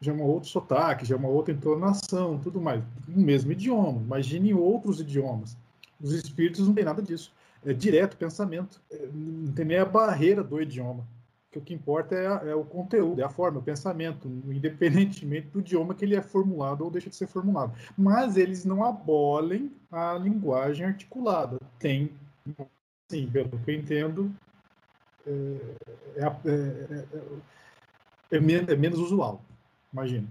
já 0.00 0.12
é 0.12 0.14
um 0.14 0.22
outro 0.22 0.48
sotaque, 0.48 1.04
já 1.04 1.16
é 1.16 1.18
uma 1.18 1.28
outra 1.28 1.52
entonação, 1.52 2.38
tudo 2.38 2.60
mais. 2.60 2.82
O 3.08 3.20
mesmo 3.20 3.50
idioma. 3.50 4.00
Imagine 4.00 4.54
outros 4.54 5.00
idiomas. 5.00 5.56
Os 6.00 6.12
espíritos 6.12 6.66
não 6.66 6.72
têm 6.72 6.84
nada 6.84 7.02
disso. 7.02 7.32
É 7.66 7.72
direto 7.72 8.16
pensamento. 8.16 8.80
É, 8.92 9.08
não 9.12 9.52
tem 9.52 9.64
nem 9.64 9.78
a 9.78 9.84
barreira 9.84 10.44
do 10.44 10.62
idioma 10.62 11.04
que 11.50 11.58
o 11.58 11.62
que 11.62 11.74
importa 11.74 12.14
é, 12.14 12.50
é, 12.50 12.54
o 12.54 12.64
conteúdo, 12.64 13.20
é 13.20 13.24
a 13.24 13.30
forma, 13.30 13.58
o 13.58 13.62
pensamento, 13.62 14.28
independentemente 14.52 15.48
do 15.48 15.60
idioma 15.60 15.94
que 15.94 16.04
ele 16.04 16.16
é 16.16 16.22
formulado 16.22 16.84
ou 16.84 16.90
deixa 16.90 17.08
de 17.08 17.16
ser 17.16 17.26
formulado. 17.26 17.72
Mas 17.96 18.36
eles 18.36 18.64
não 18.64 18.84
abolem 18.84 19.72
a 19.90 20.14
linguagem 20.14 20.86
articulada. 20.86 21.58
Tem, 21.78 22.12
sim, 23.10 23.30
pelo 23.30 23.58
que 23.60 23.70
eu 23.70 23.74
entendo, 23.74 24.34
é, 25.26 25.30
é, 26.16 26.26
é, 28.32 28.36
é 28.36 28.40
menos, 28.40 28.68
é 28.68 28.76
menos 28.76 28.98
usual, 28.98 29.42
imagino. 29.92 30.28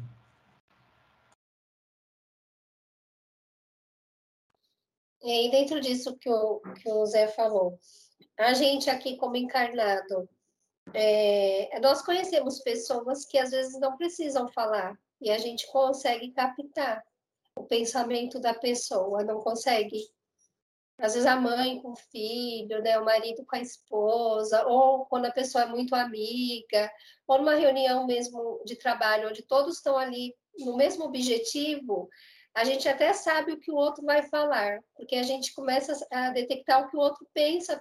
E 5.23 5.31
aí, 5.31 5.51
dentro 5.51 5.81
disso 5.81 6.15
que 6.15 6.29
o, 6.29 6.61
que 6.81 6.89
o 6.89 7.05
Zé 7.05 7.27
falou, 7.27 7.77
a 8.37 8.53
gente 8.53 8.89
aqui 8.89 9.17
como 9.17 9.35
encarnado, 9.35 10.29
é, 10.93 11.79
nós 11.79 12.01
conhecemos 12.01 12.59
pessoas 12.59 13.25
que 13.25 13.37
às 13.37 13.51
vezes 13.51 13.79
não 13.79 13.97
precisam 13.97 14.47
falar 14.49 14.97
e 15.21 15.29
a 15.29 15.37
gente 15.37 15.67
consegue 15.71 16.31
captar 16.31 17.03
o 17.55 17.63
pensamento 17.63 18.39
da 18.39 18.53
pessoa, 18.53 19.23
não 19.23 19.39
consegue. 19.39 20.07
Às 20.99 21.13
vezes 21.13 21.27
a 21.27 21.35
mãe 21.35 21.79
com 21.81 21.91
o 21.91 21.95
filho, 21.95 22.81
né, 22.81 22.97
o 22.97 23.05
marido 23.05 23.45
com 23.45 23.55
a 23.55 23.61
esposa, 23.61 24.65
ou 24.65 25.05
quando 25.05 25.25
a 25.25 25.31
pessoa 25.31 25.63
é 25.63 25.67
muito 25.67 25.93
amiga, 25.95 26.91
ou 27.27 27.37
numa 27.37 27.55
reunião 27.55 28.07
mesmo 28.07 28.61
de 28.65 28.75
trabalho, 28.75 29.29
onde 29.29 29.43
todos 29.43 29.75
estão 29.75 29.97
ali 29.97 30.35
no 30.57 30.75
mesmo 30.75 31.05
objetivo, 31.05 32.09
a 32.55 32.63
gente 32.63 32.89
até 32.89 33.13
sabe 33.13 33.51
o 33.51 33.59
que 33.59 33.71
o 33.71 33.75
outro 33.75 34.03
vai 34.03 34.23
falar, 34.23 34.79
porque 34.95 35.15
a 35.15 35.23
gente 35.23 35.53
começa 35.53 35.93
a 36.11 36.31
detectar 36.31 36.81
o 36.83 36.89
que 36.89 36.97
o 36.97 36.99
outro 36.99 37.27
pensa 37.31 37.79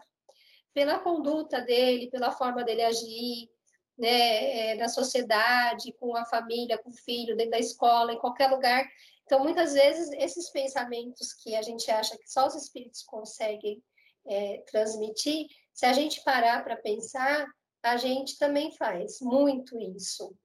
pela 0.76 0.98
conduta 0.98 1.62
dele, 1.62 2.10
pela 2.10 2.30
forma 2.30 2.62
dele 2.62 2.82
agir, 2.82 3.50
né, 3.96 4.72
é, 4.72 4.74
na 4.74 4.90
sociedade, 4.90 5.90
com 5.94 6.14
a 6.14 6.26
família, 6.26 6.76
com 6.76 6.90
o 6.90 6.92
filho, 6.92 7.34
dentro 7.34 7.52
da 7.52 7.58
escola, 7.58 8.12
em 8.12 8.18
qualquer 8.18 8.50
lugar. 8.50 8.86
Então, 9.24 9.42
muitas 9.42 9.72
vezes, 9.72 10.10
esses 10.12 10.50
pensamentos 10.50 11.32
que 11.32 11.56
a 11.56 11.62
gente 11.62 11.90
acha 11.90 12.18
que 12.18 12.30
só 12.30 12.46
os 12.46 12.54
espíritos 12.54 13.02
conseguem 13.04 13.82
é, 14.26 14.58
transmitir, 14.70 15.46
se 15.72 15.86
a 15.86 15.94
gente 15.94 16.22
parar 16.22 16.62
para 16.62 16.76
pensar, 16.76 17.46
a 17.82 17.96
gente 17.96 18.38
também 18.38 18.70
faz 18.72 19.18
muito 19.22 19.78
isso. 19.96 20.36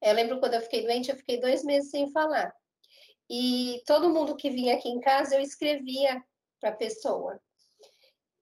Eu 0.00 0.14
lembro 0.14 0.40
quando 0.40 0.54
eu 0.54 0.62
fiquei 0.62 0.80
doente, 0.80 1.10
eu 1.10 1.16
fiquei 1.16 1.38
dois 1.38 1.62
meses 1.62 1.90
sem 1.90 2.10
falar. 2.10 2.54
E 3.28 3.82
todo 3.86 4.08
mundo 4.08 4.34
que 4.34 4.48
vinha 4.48 4.76
aqui 4.76 4.88
em 4.88 5.00
casa, 5.00 5.34
eu 5.34 5.42
escrevia 5.42 6.24
para 6.58 6.70
a 6.70 6.76
pessoa. 6.76 7.38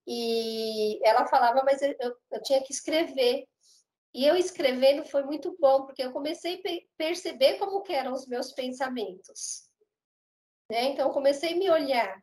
E 0.07 1.01
ela 1.07 1.27
falava, 1.27 1.63
mas 1.65 1.81
eu, 1.83 1.95
eu 2.31 2.43
tinha 2.43 2.63
que 2.63 2.73
escrever. 2.73 3.47
E 4.15 4.27
eu 4.27 4.37
escrevendo 4.37 5.05
foi 5.05 5.23
muito 5.23 5.57
bom, 5.59 5.87
porque 5.87 6.03
eu 6.03 6.13
comecei 6.13 6.57
a 6.57 6.97
perceber 6.99 7.59
como 7.59 7.83
eram 7.89 8.13
os 8.13 8.27
meus 8.27 8.53
pensamentos. 8.53 9.69
Né? 10.71 10.85
Então, 10.85 11.11
comecei 11.11 11.55
a 11.55 11.57
me 11.57 11.71
olhar. 11.71 12.23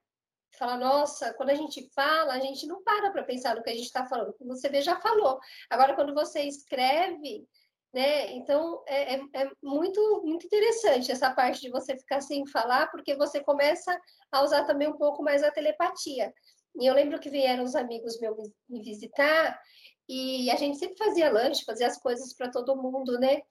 Falar, 0.57 0.77
nossa, 0.77 1.33
quando 1.35 1.51
a 1.51 1.55
gente 1.55 1.89
fala, 1.93 2.33
a 2.33 2.39
gente 2.39 2.65
não 2.67 2.83
para 2.83 3.11
para 3.11 3.23
pensar 3.23 3.55
no 3.55 3.63
que 3.63 3.69
a 3.69 3.73
gente 3.73 3.85
está 3.85 4.05
falando. 4.07 4.33
Como 4.33 4.55
você 4.55 4.67
vê, 4.69 4.81
já 4.81 4.99
falou. 4.99 5.39
Agora, 5.69 5.95
quando 5.95 6.13
você 6.13 6.41
escreve, 6.41 7.47
né? 7.93 8.31
Então, 8.33 8.83
é, 8.87 9.15
é, 9.15 9.21
é, 9.33 9.51
muito, 9.63 10.21
muito 10.23 10.45
interessante 10.45 11.11
essa 11.11 11.33
parte 11.33 11.61
de 11.61 11.69
você 11.69 11.97
ficar 11.97 12.21
sem 12.21 12.45
falar, 12.47 12.87
porque 12.91 13.15
você 13.15 13.43
começa 13.43 13.99
a 14.31 14.43
usar 14.43 14.65
também 14.65 14.87
um 14.87 14.97
pouco 14.97 15.23
mais 15.23 15.43
a 15.43 15.51
telepatia. 15.51 16.33
E 16.75 16.85
eu 16.85 16.93
lembro 16.93 17.19
que 17.19 17.29
vieram 17.29 17.63
os 17.63 17.75
amigos 17.75 18.19
meus 18.19 18.51
me 18.67 18.81
visitar 18.81 19.59
e 20.07 20.49
a 20.49 20.55
gente 20.55 20.77
sempre 20.77 20.97
fazia 20.97 21.31
lanche, 21.31 21.65
fazia 21.65 21.87
as 21.87 22.01
coisas 22.01 22.33
para 22.33 22.49
todo 22.49 22.75
mundo, 22.75 23.19
né? 23.19 23.41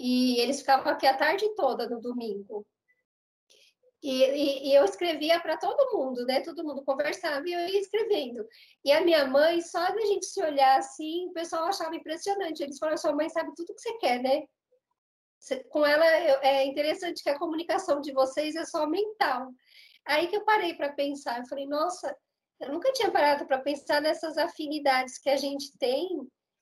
E 0.00 0.38
eles 0.40 0.60
ficavam 0.60 0.92
aqui 0.92 1.06
a 1.06 1.16
tarde 1.16 1.48
toda 1.54 1.88
no 1.88 2.00
domingo. 2.00 2.66
E, 4.02 4.22
e, 4.22 4.68
e 4.68 4.74
eu 4.74 4.84
escrevia 4.84 5.40
para 5.40 5.56
todo 5.56 5.96
mundo, 5.96 6.24
né? 6.26 6.40
Todo 6.40 6.64
mundo 6.64 6.84
conversava 6.84 7.48
e 7.48 7.52
eu 7.52 7.60
ia 7.60 7.80
escrevendo. 7.80 8.46
E 8.84 8.92
a 8.92 9.00
minha 9.00 9.26
mãe, 9.26 9.60
só 9.62 9.80
da 9.80 10.00
gente 10.06 10.26
se 10.26 10.42
olhar 10.42 10.78
assim, 10.78 11.26
o 11.28 11.32
pessoal 11.32 11.64
achava 11.64 11.96
impressionante. 11.96 12.62
Eles 12.62 12.78
falaram: 12.78 12.98
sua 12.98 13.14
mãe 13.14 13.28
sabe 13.28 13.54
tudo 13.56 13.74
que 13.74 13.80
você 13.80 13.96
quer, 13.98 14.22
né? 14.22 14.44
com 15.68 15.86
ela 15.86 16.04
é 16.42 16.66
interessante 16.66 17.22
que 17.22 17.30
a 17.30 17.38
comunicação 17.38 18.00
de 18.00 18.12
vocês 18.12 18.56
é 18.56 18.64
só 18.64 18.86
mental. 18.86 19.52
Aí 20.04 20.28
que 20.28 20.36
eu 20.36 20.44
parei 20.44 20.74
para 20.74 20.92
pensar, 20.92 21.38
eu 21.38 21.46
falei, 21.46 21.66
nossa, 21.66 22.16
eu 22.60 22.72
nunca 22.72 22.92
tinha 22.92 23.10
parado 23.10 23.46
para 23.46 23.58
pensar 23.58 24.00
nessas 24.00 24.38
afinidades 24.38 25.18
que 25.18 25.28
a 25.28 25.36
gente 25.36 25.76
tem 25.78 26.08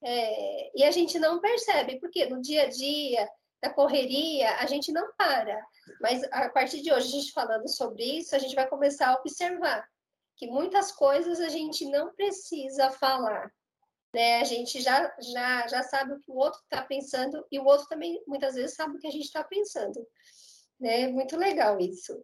é, 0.03 0.79
e 0.79 0.85
a 0.85 0.91
gente 0.91 1.19
não 1.19 1.41
percebe, 1.41 1.99
porque 1.99 2.27
no 2.27 2.41
dia 2.41 2.65
a 2.65 2.69
dia, 2.69 3.29
da 3.65 3.71
correria, 3.71 4.57
a 4.57 4.67
gente 4.67 4.93
não 4.93 5.11
para. 5.17 5.59
Mas 6.01 6.23
a 6.31 6.51
partir 6.51 6.83
de 6.83 6.93
hoje, 6.93 7.09
a 7.09 7.11
gente 7.11 7.33
falando 7.33 7.67
sobre 7.69 8.05
isso, 8.05 8.37
a 8.37 8.39
gente 8.39 8.55
vai 8.55 8.69
começar 8.69 9.09
a 9.09 9.15
observar 9.15 9.89
que 10.37 10.47
muitas 10.47 10.93
coisas 10.93 11.41
a 11.41 11.49
gente 11.49 11.87
não 11.87 12.15
precisa 12.15 12.91
falar. 12.91 13.51
Né? 14.13 14.41
A 14.41 14.45
gente 14.45 14.81
já, 14.81 15.13
já, 15.19 15.67
já 15.67 15.83
sabe 15.83 16.13
o 16.13 16.21
que 16.21 16.31
o 16.31 16.37
outro 16.37 16.61
está 16.61 16.83
pensando 16.83 17.45
e 17.51 17.59
o 17.59 17.65
outro 17.65 17.87
também 17.89 18.23
muitas 18.27 18.55
vezes 18.55 18.77
sabe 18.77 18.97
o 18.97 18.99
que 18.99 19.07
a 19.07 19.11
gente 19.11 19.25
está 19.25 19.43
pensando. 19.43 20.07
Né? 20.79 21.09
Muito 21.09 21.37
legal 21.37 21.81
isso. 21.81 22.23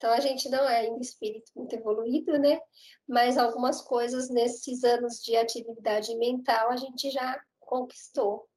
Então, 0.00 0.14
a 0.14 0.20
gente 0.20 0.48
não 0.48 0.66
é 0.66 0.86
em 0.86 0.98
espírito 0.98 1.52
muito 1.54 1.74
evoluído, 1.74 2.38
né? 2.38 2.58
Mas 3.06 3.36
algumas 3.36 3.82
coisas 3.82 4.30
nesses 4.30 4.82
anos 4.82 5.22
de 5.22 5.36
atividade 5.36 6.16
mental 6.16 6.70
a 6.70 6.76
gente 6.76 7.10
já 7.10 7.38
conquistou. 7.58 8.48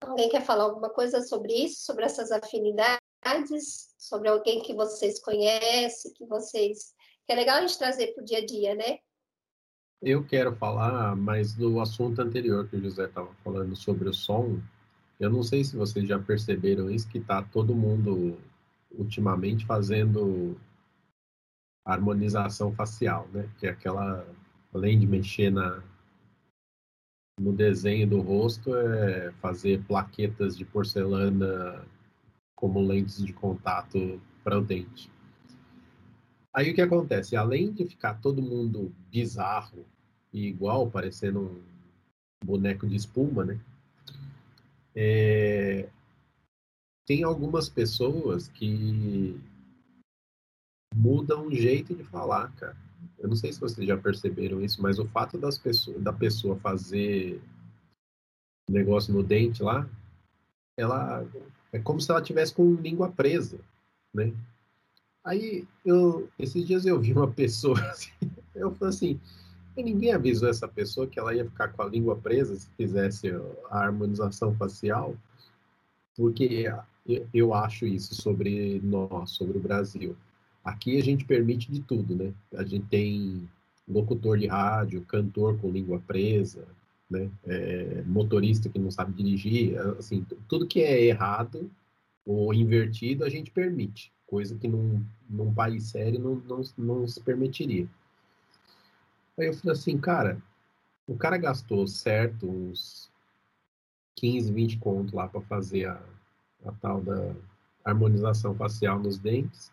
Alguém 0.00 0.28
quer 0.28 0.44
falar 0.44 0.64
alguma 0.64 0.90
coisa 0.90 1.22
sobre 1.22 1.52
isso, 1.52 1.84
sobre 1.84 2.04
essas 2.04 2.32
afinidades, 2.32 3.94
sobre 3.96 4.28
alguém 4.28 4.62
que 4.62 4.74
vocês 4.74 5.20
conhecem, 5.20 6.12
que 6.12 6.26
vocês. 6.26 6.92
Que 7.24 7.32
é 7.32 7.36
legal 7.36 7.58
a 7.58 7.60
gente 7.60 7.78
trazer 7.78 8.12
para 8.12 8.22
o 8.22 8.24
dia 8.24 8.38
a 8.38 8.44
dia, 8.44 8.74
né? 8.74 8.98
Eu 10.02 10.26
quero 10.26 10.56
falar 10.56 11.14
mais 11.14 11.54
do 11.54 11.78
assunto 11.78 12.20
anterior 12.20 12.68
que 12.68 12.74
o 12.74 12.82
José 12.82 13.04
estava 13.04 13.32
falando 13.44 13.76
sobre 13.76 14.08
o 14.08 14.12
som. 14.12 14.60
Eu 15.20 15.30
não 15.30 15.44
sei 15.44 15.62
se 15.62 15.76
vocês 15.76 16.08
já 16.08 16.18
perceberam 16.18 16.90
isso, 16.90 17.08
que 17.08 17.18
está 17.18 17.44
todo 17.44 17.76
mundo 17.76 18.36
ultimamente 18.92 19.66
fazendo 19.66 20.58
harmonização 21.84 22.72
facial, 22.72 23.28
né? 23.32 23.48
Que 23.58 23.66
é 23.66 23.70
aquela, 23.70 24.26
além 24.72 24.98
de 24.98 25.06
mexer 25.06 25.50
na, 25.50 25.82
no 27.40 27.52
desenho 27.52 28.06
do 28.06 28.20
rosto, 28.20 28.76
é 28.76 29.32
fazer 29.40 29.82
plaquetas 29.84 30.56
de 30.56 30.64
porcelana 30.64 31.84
como 32.54 32.80
lentes 32.80 33.24
de 33.24 33.32
contato 33.32 34.20
para 34.44 34.58
o 34.58 34.64
dente. 34.64 35.10
Aí 36.52 36.70
o 36.70 36.74
que 36.74 36.82
acontece? 36.82 37.36
Além 37.36 37.72
de 37.72 37.86
ficar 37.86 38.14
todo 38.20 38.42
mundo 38.42 38.92
bizarro 39.10 39.86
e 40.32 40.46
igual, 40.46 40.90
parecendo 40.90 41.40
um 41.40 42.46
boneco 42.46 42.86
de 42.86 42.96
espuma, 42.96 43.44
né? 43.44 43.58
É, 44.94 45.88
tem 47.10 47.24
algumas 47.24 47.68
pessoas 47.68 48.46
que 48.46 49.36
mudam 50.94 51.48
o 51.48 51.52
jeito 51.52 51.92
de 51.92 52.04
falar, 52.04 52.52
cara. 52.52 52.76
Eu 53.18 53.28
não 53.28 53.34
sei 53.34 53.52
se 53.52 53.58
vocês 53.58 53.84
já 53.84 53.96
perceberam 53.96 54.62
isso, 54.62 54.80
mas 54.80 54.96
o 54.96 55.04
fato 55.04 55.36
das 55.36 55.58
pessoas, 55.58 56.00
da 56.00 56.12
pessoa 56.12 56.54
fazer 56.60 57.42
negócio 58.70 59.12
no 59.12 59.24
dente 59.24 59.60
lá, 59.60 59.90
ela 60.76 61.26
é 61.72 61.80
como 61.80 62.00
se 62.00 62.08
ela 62.12 62.22
tivesse 62.22 62.54
com 62.54 62.74
língua 62.74 63.10
presa, 63.10 63.58
né? 64.14 64.32
Aí 65.24 65.66
eu 65.84 66.30
esses 66.38 66.64
dias 66.64 66.86
eu 66.86 67.00
vi 67.00 67.12
uma 67.12 67.26
pessoa 67.34 67.80
assim, 67.90 68.12
eu 68.54 68.70
falei 68.76 68.94
assim, 68.94 69.20
ninguém 69.76 70.12
avisou 70.12 70.48
essa 70.48 70.68
pessoa 70.68 71.08
que 71.08 71.18
ela 71.18 71.34
ia 71.34 71.44
ficar 71.44 71.72
com 71.72 71.82
a 71.82 71.86
língua 71.86 72.14
presa 72.14 72.54
se 72.54 72.68
fizesse 72.76 73.32
a 73.68 73.80
harmonização 73.80 74.54
facial, 74.54 75.16
porque 76.16 76.70
eu 77.32 77.54
acho 77.54 77.86
isso 77.86 78.14
sobre 78.14 78.80
nós, 78.82 79.30
sobre 79.30 79.58
o 79.58 79.60
Brasil. 79.60 80.16
Aqui 80.64 80.98
a 80.98 81.02
gente 81.02 81.24
permite 81.24 81.70
de 81.70 81.80
tudo, 81.80 82.14
né? 82.14 82.32
A 82.54 82.64
gente 82.64 82.86
tem 82.86 83.48
locutor 83.88 84.38
de 84.38 84.46
rádio, 84.46 85.04
cantor 85.06 85.58
com 85.58 85.70
língua 85.70 86.00
presa, 86.06 86.66
né? 87.08 87.30
É, 87.46 88.02
motorista 88.06 88.68
que 88.68 88.78
não 88.78 88.90
sabe 88.90 89.12
dirigir, 89.12 89.78
assim, 89.98 90.24
tudo 90.48 90.66
que 90.66 90.80
é 90.80 91.02
errado 91.04 91.70
ou 92.24 92.54
invertido 92.54 93.24
a 93.24 93.28
gente 93.28 93.50
permite, 93.50 94.12
coisa 94.26 94.56
que 94.56 94.68
num, 94.68 95.02
num 95.28 95.52
país 95.52 95.84
sério 95.84 96.20
não, 96.20 96.36
não, 96.36 96.62
não 96.78 97.08
se 97.08 97.20
permitiria. 97.20 97.88
Aí 99.38 99.46
eu 99.46 99.54
falei 99.54 99.72
assim, 99.72 99.98
cara, 99.98 100.40
o 101.06 101.16
cara 101.16 101.36
gastou 101.38 101.86
certo 101.88 102.46
uns 102.46 103.10
15, 104.16 104.52
20 104.52 104.78
contos 104.78 105.12
lá 105.12 105.26
para 105.26 105.40
fazer 105.40 105.86
a, 105.86 106.00
a 106.64 106.72
tal 106.72 107.00
da 107.02 107.34
harmonização 107.84 108.54
facial 108.54 108.98
nos 108.98 109.18
dentes, 109.18 109.72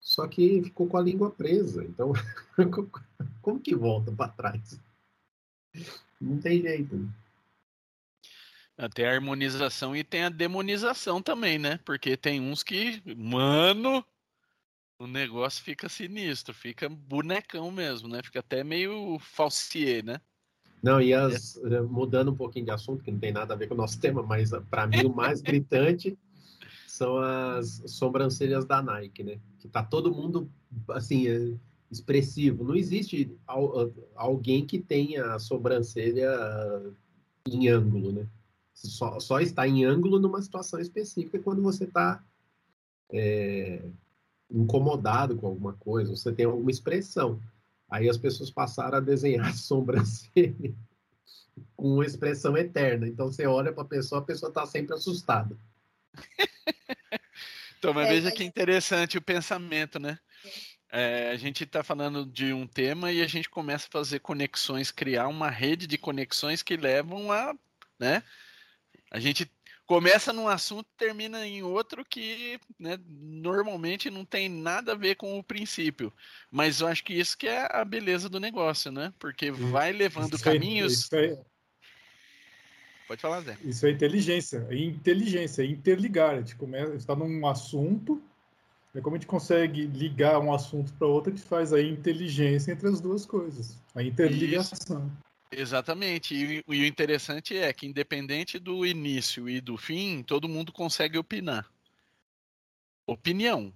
só 0.00 0.26
que 0.26 0.62
ficou 0.62 0.86
com 0.86 0.96
a 0.96 1.02
língua 1.02 1.30
presa. 1.30 1.84
Então, 1.84 2.12
como 3.42 3.60
que 3.60 3.74
volta 3.74 4.10
para 4.12 4.32
trás? 4.32 4.80
Não 6.20 6.38
tem 6.40 6.62
jeito. 6.62 6.96
Né? 6.96 7.08
Tem 8.94 9.06
a 9.06 9.12
harmonização 9.12 9.94
e 9.94 10.04
tem 10.04 10.24
a 10.24 10.28
demonização 10.28 11.20
também, 11.20 11.58
né? 11.58 11.78
Porque 11.84 12.16
tem 12.16 12.40
uns 12.40 12.62
que, 12.62 13.02
mano, 13.16 14.04
o 14.98 15.06
negócio 15.06 15.62
fica 15.62 15.88
sinistro, 15.88 16.54
fica 16.54 16.88
bonecão 16.88 17.70
mesmo, 17.70 18.08
né? 18.08 18.22
Fica 18.22 18.40
até 18.40 18.62
meio 18.62 19.18
falsier, 19.18 20.04
né? 20.04 20.20
Não, 20.82 21.00
e 21.00 21.12
as, 21.12 21.56
eh, 21.56 21.80
mudando 21.82 22.30
um 22.30 22.36
pouquinho 22.36 22.66
de 22.66 22.70
assunto, 22.70 23.02
que 23.02 23.10
não 23.10 23.18
tem 23.18 23.32
nada 23.32 23.54
a 23.54 23.56
ver 23.56 23.66
com 23.66 23.74
o 23.74 23.76
nosso 23.76 23.98
tema, 24.00 24.22
mas 24.22 24.52
ah, 24.52 24.62
para 24.70 24.86
mim 24.86 25.04
o 25.04 25.14
mais 25.14 25.40
gritante 25.40 26.16
são 26.86 27.18
as 27.18 27.82
sobrancelhas 27.86 28.64
da 28.64 28.82
Nike, 28.82 29.22
né? 29.22 29.38
Que 29.58 29.68
tá 29.68 29.82
todo 29.82 30.14
mundo, 30.14 30.50
assim, 30.90 31.28
é, 31.28 31.54
expressivo. 31.90 32.64
Não 32.64 32.74
existe 32.74 33.36
alguém 34.14 34.66
que 34.66 34.78
tenha 34.78 35.34
a 35.34 35.38
sobrancelha 35.38 36.30
em 37.46 37.68
ângulo, 37.68 38.12
né? 38.12 38.26
Só, 38.74 39.18
só 39.18 39.40
está 39.40 39.66
em 39.66 39.84
ângulo 39.84 40.18
numa 40.18 40.40
situação 40.40 40.78
específica 40.78 41.38
quando 41.40 41.62
você 41.62 41.84
está 41.84 42.22
é, 43.10 43.82
incomodado 44.50 45.36
com 45.36 45.46
alguma 45.46 45.72
coisa, 45.74 46.14
você 46.14 46.32
tem 46.32 46.46
alguma 46.46 46.70
expressão. 46.70 47.40
Aí 47.90 48.08
as 48.08 48.18
pessoas 48.18 48.50
passaram 48.50 48.98
a 48.98 49.00
desenhar 49.00 49.48
a 49.48 49.52
sobrancelha 49.52 50.74
com 51.76 51.94
uma 51.94 52.04
expressão 52.04 52.56
eterna. 52.56 53.06
Então 53.06 53.26
você 53.26 53.46
olha 53.46 53.72
para 53.72 53.82
a 53.82 53.86
pessoa, 53.86 54.20
a 54.20 54.24
pessoa 54.24 54.50
está 54.50 54.66
sempre 54.66 54.94
assustada. 54.94 55.56
então, 57.78 57.94
mas 57.94 58.08
é, 58.08 58.10
veja 58.10 58.32
que 58.32 58.44
interessante 58.44 59.16
o 59.16 59.22
pensamento, 59.22 59.98
né? 59.98 60.18
É, 60.90 61.30
a 61.30 61.36
gente 61.36 61.64
está 61.64 61.82
falando 61.82 62.24
de 62.24 62.52
um 62.52 62.66
tema 62.66 63.12
e 63.12 63.22
a 63.22 63.26
gente 63.26 63.48
começa 63.50 63.86
a 63.86 63.90
fazer 63.90 64.20
conexões, 64.20 64.90
criar 64.90 65.28
uma 65.28 65.50
rede 65.50 65.86
de 65.86 65.98
conexões 65.98 66.62
que 66.62 66.76
levam 66.76 67.30
a, 67.30 67.54
né? 67.98 68.22
A 69.10 69.18
gente 69.18 69.50
começa 69.88 70.34
num 70.34 70.46
assunto 70.46 70.86
termina 70.98 71.46
em 71.46 71.62
outro 71.62 72.04
que 72.04 72.60
né, 72.78 72.98
normalmente 73.08 74.10
não 74.10 74.22
tem 74.22 74.46
nada 74.46 74.92
a 74.92 74.94
ver 74.94 75.16
com 75.16 75.38
o 75.38 75.42
princípio. 75.42 76.12
Mas 76.50 76.80
eu 76.80 76.86
acho 76.86 77.02
que 77.02 77.14
isso 77.14 77.36
que 77.36 77.48
é 77.48 77.66
a 77.74 77.84
beleza 77.86 78.28
do 78.28 78.38
negócio, 78.38 78.92
né? 78.92 79.12
Porque 79.18 79.50
vai 79.50 79.92
levando 79.92 80.34
isso 80.34 80.44
caminhos. 80.44 81.10
É, 81.10 81.24
é... 81.24 81.38
Pode 83.08 83.22
falar, 83.22 83.40
Zé. 83.40 83.56
Isso 83.64 83.86
é 83.86 83.90
inteligência. 83.90 84.66
É 84.68 84.76
inteligência, 84.76 85.62
é 85.62 85.66
interligar. 85.66 86.34
A 86.34 86.40
gente 86.40 86.56
começa, 86.56 86.94
está 86.94 87.16
num 87.16 87.46
assunto. 87.46 88.22
É 88.94 89.00
como 89.00 89.16
a 89.16 89.18
gente 89.18 89.26
consegue 89.26 89.86
ligar 89.86 90.38
um 90.38 90.52
assunto 90.52 90.92
para 90.94 91.06
outro, 91.06 91.32
a 91.32 91.36
gente 91.36 91.46
faz 91.46 91.72
a 91.72 91.80
inteligência 91.80 92.72
entre 92.72 92.88
as 92.88 93.00
duas 93.00 93.24
coisas. 93.24 93.78
A 93.94 94.02
interligação. 94.02 95.06
Isso. 95.06 95.27
Exatamente. 95.50 96.34
E, 96.34 96.64
e, 96.68 96.82
o 96.82 96.86
interessante 96.86 97.56
é 97.56 97.72
que, 97.72 97.86
independente 97.86 98.58
do 98.58 98.84
início 98.84 99.48
e 99.48 99.60
do 99.60 99.76
fim, 99.76 100.22
todo 100.22 100.48
mundo 100.48 100.72
consegue 100.72 101.18
opinar. 101.18 101.66
Opinião. 103.06 103.72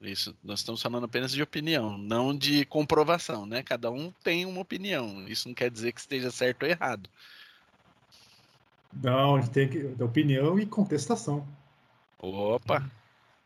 Isso, 0.00 0.36
nós 0.42 0.60
estamos 0.60 0.82
falando 0.82 1.04
apenas 1.04 1.30
de 1.30 1.40
opinião, 1.40 1.96
não 1.96 2.36
de 2.36 2.64
comprovação, 2.64 3.46
né? 3.46 3.62
Cada 3.62 3.88
um 3.90 4.10
tem 4.24 4.44
uma 4.44 4.60
opinião. 4.60 5.28
Isso 5.28 5.46
não 5.46 5.54
quer 5.54 5.70
dizer 5.70 5.92
que 5.92 6.00
esteja 6.00 6.30
certo 6.30 6.64
ou 6.64 6.68
errado. 6.68 7.08
Não, 8.92 9.36
a 9.36 9.40
gente 9.40 9.50
tem 9.50 9.68
que 9.68 10.02
opinião 10.02 10.58
e 10.58 10.66
contestação. 10.66 11.46
Opa. 12.18 12.90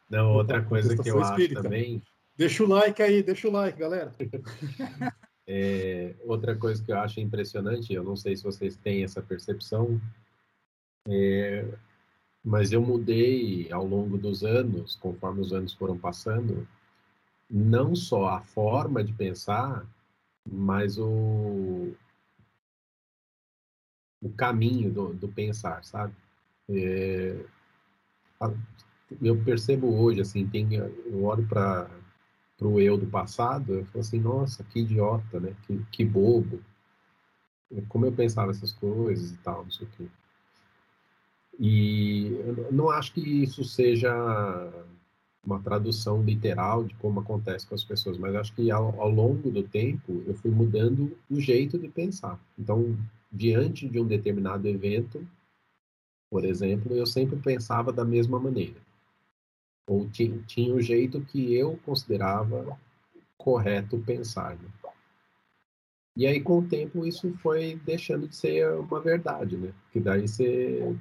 Não, 0.08 0.32
outra 0.32 0.62
coisa 0.62 0.96
que 0.96 1.10
eu 1.10 1.20
espírita. 1.20 1.60
acho 1.60 1.62
também. 1.62 2.02
Deixa 2.36 2.64
o 2.64 2.68
like 2.68 3.02
aí, 3.02 3.22
deixa 3.22 3.48
o 3.48 3.52
like, 3.52 3.78
galera. 3.78 4.14
É, 5.46 6.14
outra 6.24 6.56
coisa 6.56 6.82
que 6.82 6.90
eu 6.90 6.98
acho 6.98 7.20
impressionante, 7.20 7.92
eu 7.92 8.02
não 8.02 8.16
sei 8.16 8.36
se 8.36 8.42
vocês 8.42 8.76
têm 8.76 9.04
essa 9.04 9.22
percepção, 9.22 10.00
é, 11.08 11.64
mas 12.44 12.72
eu 12.72 12.82
mudei 12.82 13.70
ao 13.72 13.86
longo 13.86 14.18
dos 14.18 14.44
anos, 14.44 14.96
conforme 14.96 15.40
os 15.40 15.52
anos 15.52 15.72
foram 15.72 15.96
passando, 15.96 16.66
não 17.48 17.94
só 17.94 18.28
a 18.28 18.40
forma 18.42 19.04
de 19.04 19.12
pensar, 19.12 19.86
mas 20.48 20.98
o, 20.98 21.94
o 24.20 24.30
caminho 24.36 24.92
do, 24.92 25.14
do 25.14 25.28
pensar, 25.28 25.84
sabe? 25.84 26.14
É, 26.68 27.44
eu 29.22 29.42
percebo 29.44 29.88
hoje, 30.00 30.20
assim, 30.20 30.46
tem, 30.48 30.74
eu 30.74 31.24
olho 31.24 31.46
para 31.46 31.88
o 32.60 32.80
eu 32.80 32.96
do 32.96 33.06
passado, 33.06 33.74
eu 33.74 33.84
falo 33.86 34.00
assim, 34.00 34.20
nossa, 34.20 34.64
que 34.64 34.80
idiota, 34.80 35.38
né? 35.38 35.54
Que, 35.66 35.78
que 35.92 36.04
bobo. 36.04 36.60
Como 37.88 38.06
eu 38.06 38.12
pensava 38.12 38.50
essas 38.50 38.72
coisas 38.72 39.32
e 39.32 39.36
tal, 39.38 39.64
não 39.64 39.70
sei 39.70 39.86
o 39.86 39.90
quê. 39.90 40.06
E 41.58 42.32
eu 42.32 42.72
não 42.72 42.90
acho 42.90 43.12
que 43.12 43.20
isso 43.20 43.64
seja 43.64 44.12
uma 45.44 45.60
tradução 45.60 46.22
literal 46.22 46.84
de 46.84 46.94
como 46.96 47.20
acontece 47.20 47.66
com 47.66 47.74
as 47.74 47.84
pessoas, 47.84 48.18
mas 48.18 48.34
acho 48.34 48.54
que 48.54 48.70
ao, 48.70 49.00
ao, 49.00 49.08
longo 49.08 49.50
do 49.50 49.62
tempo 49.62 50.22
eu 50.26 50.34
fui 50.34 50.50
mudando 50.50 51.16
o 51.30 51.40
jeito 51.40 51.78
de 51.78 51.88
pensar. 51.88 52.38
Então, 52.58 52.96
diante 53.30 53.88
de 53.88 54.00
um 54.00 54.06
determinado 54.06 54.66
evento, 54.66 55.26
por 56.28 56.44
exemplo, 56.44 56.94
eu 56.94 57.06
sempre 57.06 57.36
pensava 57.36 57.92
da 57.92 58.04
mesma 58.04 58.40
maneira. 58.40 58.85
Ou 59.86 60.08
tinha, 60.08 60.38
tinha 60.46 60.74
o 60.74 60.80
jeito 60.80 61.20
que 61.20 61.54
eu 61.54 61.78
considerava 61.84 62.78
correto 63.36 63.98
pensar. 63.98 64.56
Né? 64.56 64.68
E 66.16 66.26
aí, 66.26 66.40
com 66.40 66.58
o 66.58 66.66
tempo, 66.66 67.06
isso 67.06 67.32
foi 67.42 67.78
deixando 67.84 68.26
de 68.26 68.34
ser 68.34 68.68
uma 68.72 69.00
verdade, 69.00 69.56
né? 69.56 69.72
Que 69.92 70.00
daí 70.00 70.26
você 70.26 70.96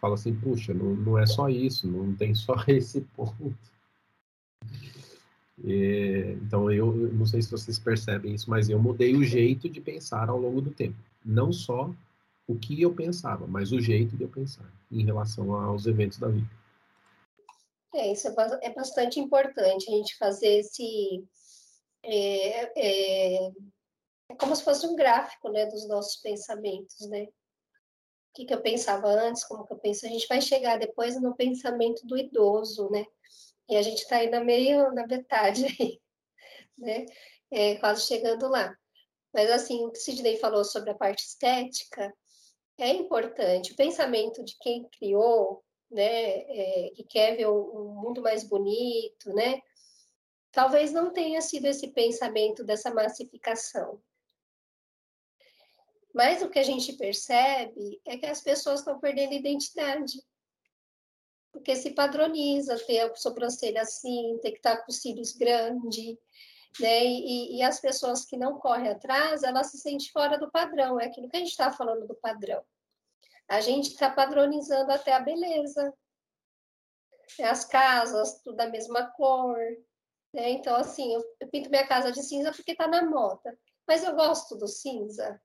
fala 0.00 0.14
assim, 0.14 0.34
puxa, 0.34 0.72
não, 0.72 0.94
não 0.94 1.18
é 1.18 1.26
só 1.26 1.48
isso, 1.48 1.86
não 1.86 2.14
tem 2.14 2.34
só 2.34 2.54
esse 2.68 3.00
ponto. 3.16 3.54
E, 5.64 6.36
então, 6.40 6.70
eu 6.70 6.92
não 7.12 7.26
sei 7.26 7.42
se 7.42 7.50
vocês 7.50 7.78
percebem 7.78 8.34
isso, 8.34 8.48
mas 8.48 8.68
eu 8.68 8.78
mudei 8.78 9.14
o 9.16 9.24
jeito 9.24 9.68
de 9.68 9.80
pensar 9.80 10.28
ao 10.28 10.40
longo 10.40 10.60
do 10.60 10.70
tempo. 10.70 10.96
Não 11.24 11.52
só 11.52 11.92
o 12.46 12.54
que 12.56 12.80
eu 12.80 12.92
pensava, 12.92 13.46
mas 13.46 13.72
o 13.72 13.80
jeito 13.80 14.16
de 14.16 14.22
eu 14.22 14.28
pensar 14.28 14.70
em 14.90 15.04
relação 15.04 15.52
aos 15.54 15.86
eventos 15.86 16.18
da 16.18 16.28
vida. 16.28 16.48
É, 17.94 18.12
isso 18.12 18.28
é, 18.28 18.34
é 18.62 18.70
bastante 18.70 19.20
importante, 19.20 19.88
a 19.88 19.96
gente 19.96 20.16
fazer 20.16 20.60
esse. 20.60 21.24
É, 22.04 22.72
é, 22.76 23.46
é 24.28 24.34
como 24.38 24.56
se 24.56 24.64
fosse 24.64 24.86
um 24.86 24.96
gráfico 24.96 25.48
né, 25.50 25.66
dos 25.66 25.86
nossos 25.86 26.16
pensamentos, 26.16 27.08
né? 27.08 27.28
o 28.32 28.34
que, 28.34 28.46
que 28.46 28.54
eu 28.54 28.62
pensava 28.62 29.08
antes, 29.08 29.44
como 29.44 29.66
que 29.66 29.74
eu 29.74 29.78
penso, 29.78 30.06
a 30.06 30.08
gente 30.08 30.26
vai 30.26 30.40
chegar 30.40 30.78
depois 30.78 31.20
no 31.20 31.36
pensamento 31.36 32.06
do 32.06 32.16
idoso, 32.16 32.88
né? 32.90 33.04
E 33.68 33.76
a 33.76 33.82
gente 33.82 33.98
está 33.98 34.16
aí 34.16 34.30
na 34.30 34.42
meio, 34.42 34.90
na 34.92 35.06
metade 35.06 35.66
aí, 35.66 36.00
né? 36.78 37.04
É, 37.50 37.76
quase 37.76 38.06
chegando 38.06 38.48
lá. 38.48 38.74
Mas 39.34 39.50
assim, 39.50 39.84
o 39.84 39.90
que 39.90 39.98
Sidney 39.98 40.38
falou 40.38 40.64
sobre 40.64 40.90
a 40.90 40.94
parte 40.94 41.20
estética 41.20 42.10
é 42.78 42.88
importante. 42.88 43.72
O 43.72 43.76
pensamento 43.76 44.42
de 44.42 44.56
quem 44.60 44.88
criou, 44.98 45.62
né, 45.92 46.40
é, 46.40 46.90
que 46.94 47.04
quer 47.04 47.36
ver 47.36 47.48
um, 47.48 47.94
mundo 47.94 48.22
mais 48.22 48.44
bonito, 48.44 49.32
né? 49.34 49.60
Talvez 50.50 50.92
não 50.92 51.12
tenha 51.12 51.40
sido 51.40 51.66
esse 51.66 51.88
pensamento 51.88 52.64
dessa 52.64 52.92
massificação, 52.92 54.02
mas 56.14 56.42
o 56.42 56.50
que 56.50 56.58
a 56.58 56.62
gente 56.62 56.92
percebe 56.92 58.00
é 58.04 58.18
que 58.18 58.26
as 58.26 58.40
pessoas 58.40 58.80
estão 58.80 58.98
perdendo 58.98 59.32
identidade. 59.32 60.22
Porque 61.50 61.74
se 61.76 61.90
padroniza 61.90 62.78
ter 62.86 63.00
a 63.00 63.14
sobrancelha 63.14 63.82
assim, 63.82 64.38
ter 64.42 64.52
que 64.52 64.58
estar 64.58 64.78
com 64.78 64.90
os 64.90 65.00
cílios 65.00 65.32
grandes, 65.32 66.16
né? 66.80 67.04
E, 67.04 67.56
e, 67.58 67.62
as 67.62 67.80
pessoas 67.80 68.24
que 68.24 68.36
não 68.36 68.58
correm 68.58 68.88
atrás, 68.88 69.42
elas 69.42 69.70
se 69.70 69.78
sentem 69.78 70.08
fora 70.10 70.38
do 70.38 70.50
padrão. 70.50 70.98
É 70.98 71.06
aquilo 71.06 71.28
que 71.28 71.36
a 71.36 71.40
gente 71.40 71.50
está 71.50 71.70
falando 71.70 72.06
do 72.06 72.14
padrão. 72.14 72.62
A 73.52 73.60
gente 73.60 73.90
está 73.90 74.08
padronizando 74.08 74.90
até 74.90 75.12
a 75.12 75.20
beleza. 75.20 75.92
As 77.42 77.66
casas, 77.66 78.40
tudo 78.42 78.56
da 78.56 78.66
mesma 78.66 79.10
cor. 79.10 79.58
Né? 80.32 80.52
Então, 80.52 80.74
assim, 80.74 81.12
eu, 81.12 81.22
eu 81.38 81.48
pinto 81.48 81.68
minha 81.68 81.86
casa 81.86 82.10
de 82.10 82.22
cinza 82.22 82.50
porque 82.50 82.72
está 82.72 82.88
na 82.88 83.04
moda. 83.04 83.58
Mas 83.86 84.04
eu 84.04 84.16
gosto 84.16 84.56
do 84.56 84.66
cinza 84.66 85.38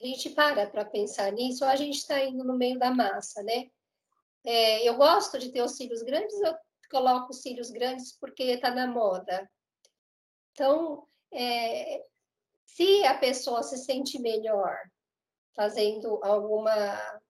a 0.00 0.06
gente 0.06 0.30
para 0.30 0.70
para 0.70 0.84
pensar 0.84 1.32
nisso, 1.32 1.64
ou 1.64 1.70
a 1.70 1.74
gente 1.74 1.96
está 1.96 2.22
indo 2.22 2.44
no 2.44 2.56
meio 2.56 2.78
da 2.78 2.92
massa, 2.92 3.42
né? 3.42 3.68
É, 4.44 4.88
eu 4.88 4.96
gosto 4.96 5.40
de 5.40 5.50
ter 5.50 5.62
os 5.62 5.76
cílios 5.76 6.02
grandes, 6.02 6.40
eu 6.40 6.54
coloco 6.88 7.30
os 7.30 7.42
cílios 7.42 7.70
grandes 7.70 8.12
porque 8.12 8.44
está 8.44 8.70
na 8.70 8.86
moda. 8.86 9.50
Então, 10.52 11.04
é, 11.32 12.04
se 12.64 13.04
a 13.06 13.18
pessoa 13.18 13.64
se 13.64 13.76
sente 13.78 14.20
melhor 14.20 14.76
fazendo 15.54 16.18
alguma 16.22 17.20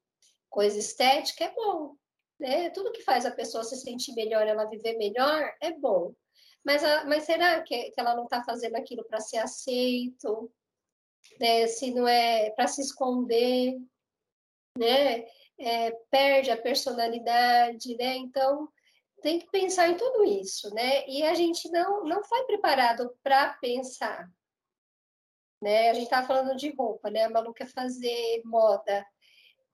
coisa 0.51 0.79
estética, 0.79 1.45
é 1.45 1.55
bom. 1.55 1.95
Né? 2.39 2.71
Tudo 2.71 2.93
que 2.93 3.03
faz 3.03 3.27
a 3.27 3.31
pessoa 3.31 3.65
se 3.65 3.77
sentir 3.77 4.15
melhor, 4.15 4.47
ela 4.47 4.65
viver 4.65 4.97
melhor, 4.97 5.53
é 5.61 5.73
bom. 5.73 6.13
Mas, 6.65 6.83
a, 6.83 7.05
mas 7.05 7.25
será 7.25 7.63
que, 7.63 7.91
que 7.91 8.01
ela 8.01 8.15
não 8.17 8.25
está 8.25 8.43
fazendo 8.43 8.77
aquilo 8.77 9.05
para 9.05 9.21
ser 9.21 9.39
aceito? 9.39 10.51
né, 11.41 11.67
se 11.67 11.93
não 11.93 12.07
é 12.07 12.51
para 12.51 12.67
se 12.67 12.81
esconder, 12.81 13.77
né, 14.77 15.27
é, 15.59 15.91
perde 16.11 16.51
a 16.51 16.61
personalidade, 16.61 17.97
né? 17.97 18.17
Então 18.17 18.69
tem 19.23 19.39
que 19.39 19.51
pensar 19.51 19.89
em 19.89 19.97
tudo 19.97 20.25
isso, 20.25 20.73
né? 20.75 21.07
E 21.09 21.23
a 21.23 21.35
gente 21.35 21.71
não 21.71 22.05
não 22.05 22.25
foi 22.25 22.45
preparado 22.45 23.15
para 23.23 23.55
pensar, 23.55 24.29
né? 25.65 25.91
A 25.91 25.95
gente 25.95 26.05
estava 26.05 26.27
falando 26.27 26.55
de 26.57 26.71
roupa, 26.77 27.11
né? 27.11 27.25
A 27.25 27.31
Malu 27.31 27.55
quer 27.55 27.67
fazer 27.67 28.43
moda, 28.45 29.05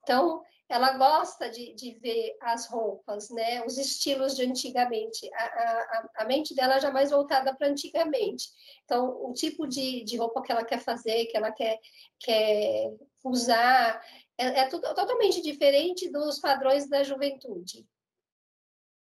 então 0.03 0.41
ela 0.69 0.97
gosta 0.97 1.51
de, 1.51 1.75
de 1.75 1.99
ver 1.99 2.37
as 2.41 2.69
roupas, 2.69 3.29
né? 3.31 3.65
Os 3.67 3.77
estilos 3.77 4.37
de 4.37 4.45
antigamente. 4.45 5.29
A, 5.35 5.45
a, 5.45 6.11
a 6.19 6.25
mente 6.25 6.55
dela 6.55 6.79
já 6.79 6.93
mais 6.93 7.11
voltada 7.11 7.53
para 7.57 7.67
antigamente. 7.67 8.49
Então, 8.85 9.09
o 9.29 9.33
tipo 9.33 9.67
de, 9.67 10.05
de 10.05 10.17
roupa 10.17 10.41
que 10.41 10.53
ela 10.53 10.65
quer 10.65 10.79
fazer, 10.79 11.27
que 11.27 11.37
ela 11.37 11.51
quer, 11.51 11.77
quer 12.21 12.95
usar, 13.25 14.01
é, 14.39 14.61
é 14.61 14.69
tudo, 14.69 14.83
totalmente 14.95 15.43
diferente 15.43 16.09
dos 16.09 16.39
padrões 16.39 16.89
da 16.89 17.03
juventude. 17.03 17.85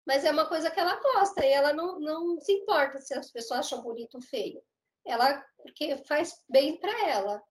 Mas 0.04 0.24
é 0.24 0.32
uma 0.32 0.48
coisa 0.48 0.68
que 0.68 0.80
ela 0.80 1.00
gosta 1.00 1.46
e 1.46 1.52
ela 1.52 1.72
não, 1.72 2.00
não 2.00 2.40
se 2.40 2.52
importa 2.52 3.00
se 3.00 3.14
as 3.14 3.30
pessoas 3.30 3.60
acham 3.60 3.82
bonito 3.82 4.16
ou 4.16 4.20
feio. 4.20 4.60
Ela, 5.06 5.44
porque 5.58 5.96
faz 6.04 6.34
bem 6.48 6.78
para 6.78 7.08
ela, 7.08 7.42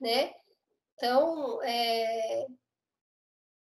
né? 0.00 0.32
Então, 0.94 1.62
é, 1.62 2.46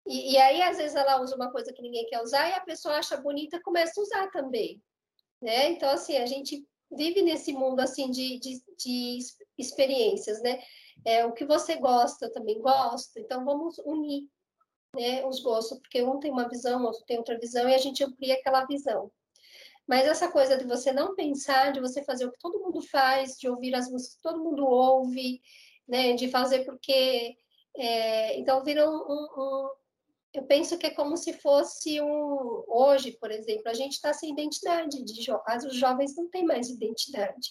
e, 0.06 0.32
e, 0.32 0.38
aí, 0.38 0.62
às 0.62 0.76
vezes, 0.76 0.96
ela 0.96 1.20
usa 1.20 1.36
uma 1.36 1.52
coisa 1.52 1.72
que 1.72 1.82
ninguém 1.82 2.06
quer 2.06 2.20
usar 2.20 2.48
e 2.48 2.54
a 2.54 2.60
pessoa 2.60 2.96
acha 2.96 3.16
bonita 3.16 3.62
começa 3.62 4.00
a 4.00 4.02
usar 4.02 4.30
também. 4.30 4.82
Né? 5.40 5.70
Então, 5.70 5.88
assim, 5.90 6.16
a 6.16 6.26
gente 6.26 6.66
vive 6.90 7.22
nesse 7.22 7.52
mundo 7.52 7.80
assim 7.80 8.10
de, 8.10 8.38
de, 8.40 8.60
de 8.76 9.18
experiências, 9.56 10.42
né? 10.42 10.60
É, 11.04 11.24
o 11.24 11.32
que 11.32 11.44
você 11.44 11.76
gosta, 11.76 12.26
eu 12.26 12.32
também 12.32 12.60
gosto, 12.60 13.18
então 13.18 13.44
vamos 13.44 13.78
unir 13.78 14.28
né, 14.94 15.24
os 15.24 15.40
gostos, 15.40 15.78
porque 15.78 16.02
um 16.02 16.18
tem 16.18 16.30
uma 16.30 16.48
visão, 16.48 16.82
outro 16.82 17.04
tem 17.06 17.16
outra 17.16 17.38
visão, 17.38 17.68
e 17.68 17.74
a 17.74 17.78
gente 17.78 18.04
amplia 18.04 18.34
aquela 18.34 18.66
visão. 18.66 19.10
Mas 19.86 20.06
essa 20.06 20.30
coisa 20.30 20.56
de 20.56 20.64
você 20.64 20.92
não 20.92 21.14
pensar, 21.14 21.72
de 21.72 21.80
você 21.80 22.02
fazer 22.04 22.24
o 22.24 22.32
que 22.32 22.38
todo 22.38 22.60
mundo 22.60 22.80
faz, 22.82 23.36
de 23.36 23.48
ouvir 23.48 23.74
as 23.74 23.90
músicas 23.90 24.16
que 24.16 24.22
todo 24.22 24.44
mundo 24.44 24.64
ouve, 24.64 25.40
né, 25.88 26.14
de 26.14 26.28
fazer 26.28 26.64
porque. 26.64 27.36
É, 27.76 28.38
então, 28.38 28.62
vira 28.64 28.88
um, 28.88 28.94
um, 28.96 29.70
eu 30.32 30.44
penso 30.44 30.78
que 30.78 30.86
é 30.86 30.90
como 30.90 31.16
se 31.16 31.32
fosse 31.32 32.00
um. 32.00 32.64
Hoje, 32.68 33.12
por 33.12 33.30
exemplo, 33.30 33.68
a 33.68 33.74
gente 33.74 33.92
está 33.92 34.12
sem 34.12 34.30
identidade. 34.32 35.02
De. 35.02 35.32
Os 35.66 35.74
jovens 35.74 36.16
não 36.16 36.28
têm 36.30 36.44
mais 36.44 36.68
identidade. 36.68 37.48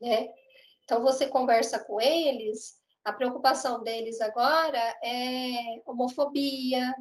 Né? 0.00 0.28
Então, 0.84 1.02
você 1.02 1.26
conversa 1.26 1.78
com 1.78 2.00
eles, 2.00 2.78
a 3.04 3.12
preocupação 3.12 3.82
deles 3.82 4.20
agora 4.20 4.78
é 5.02 5.82
homofobia, 5.86 6.94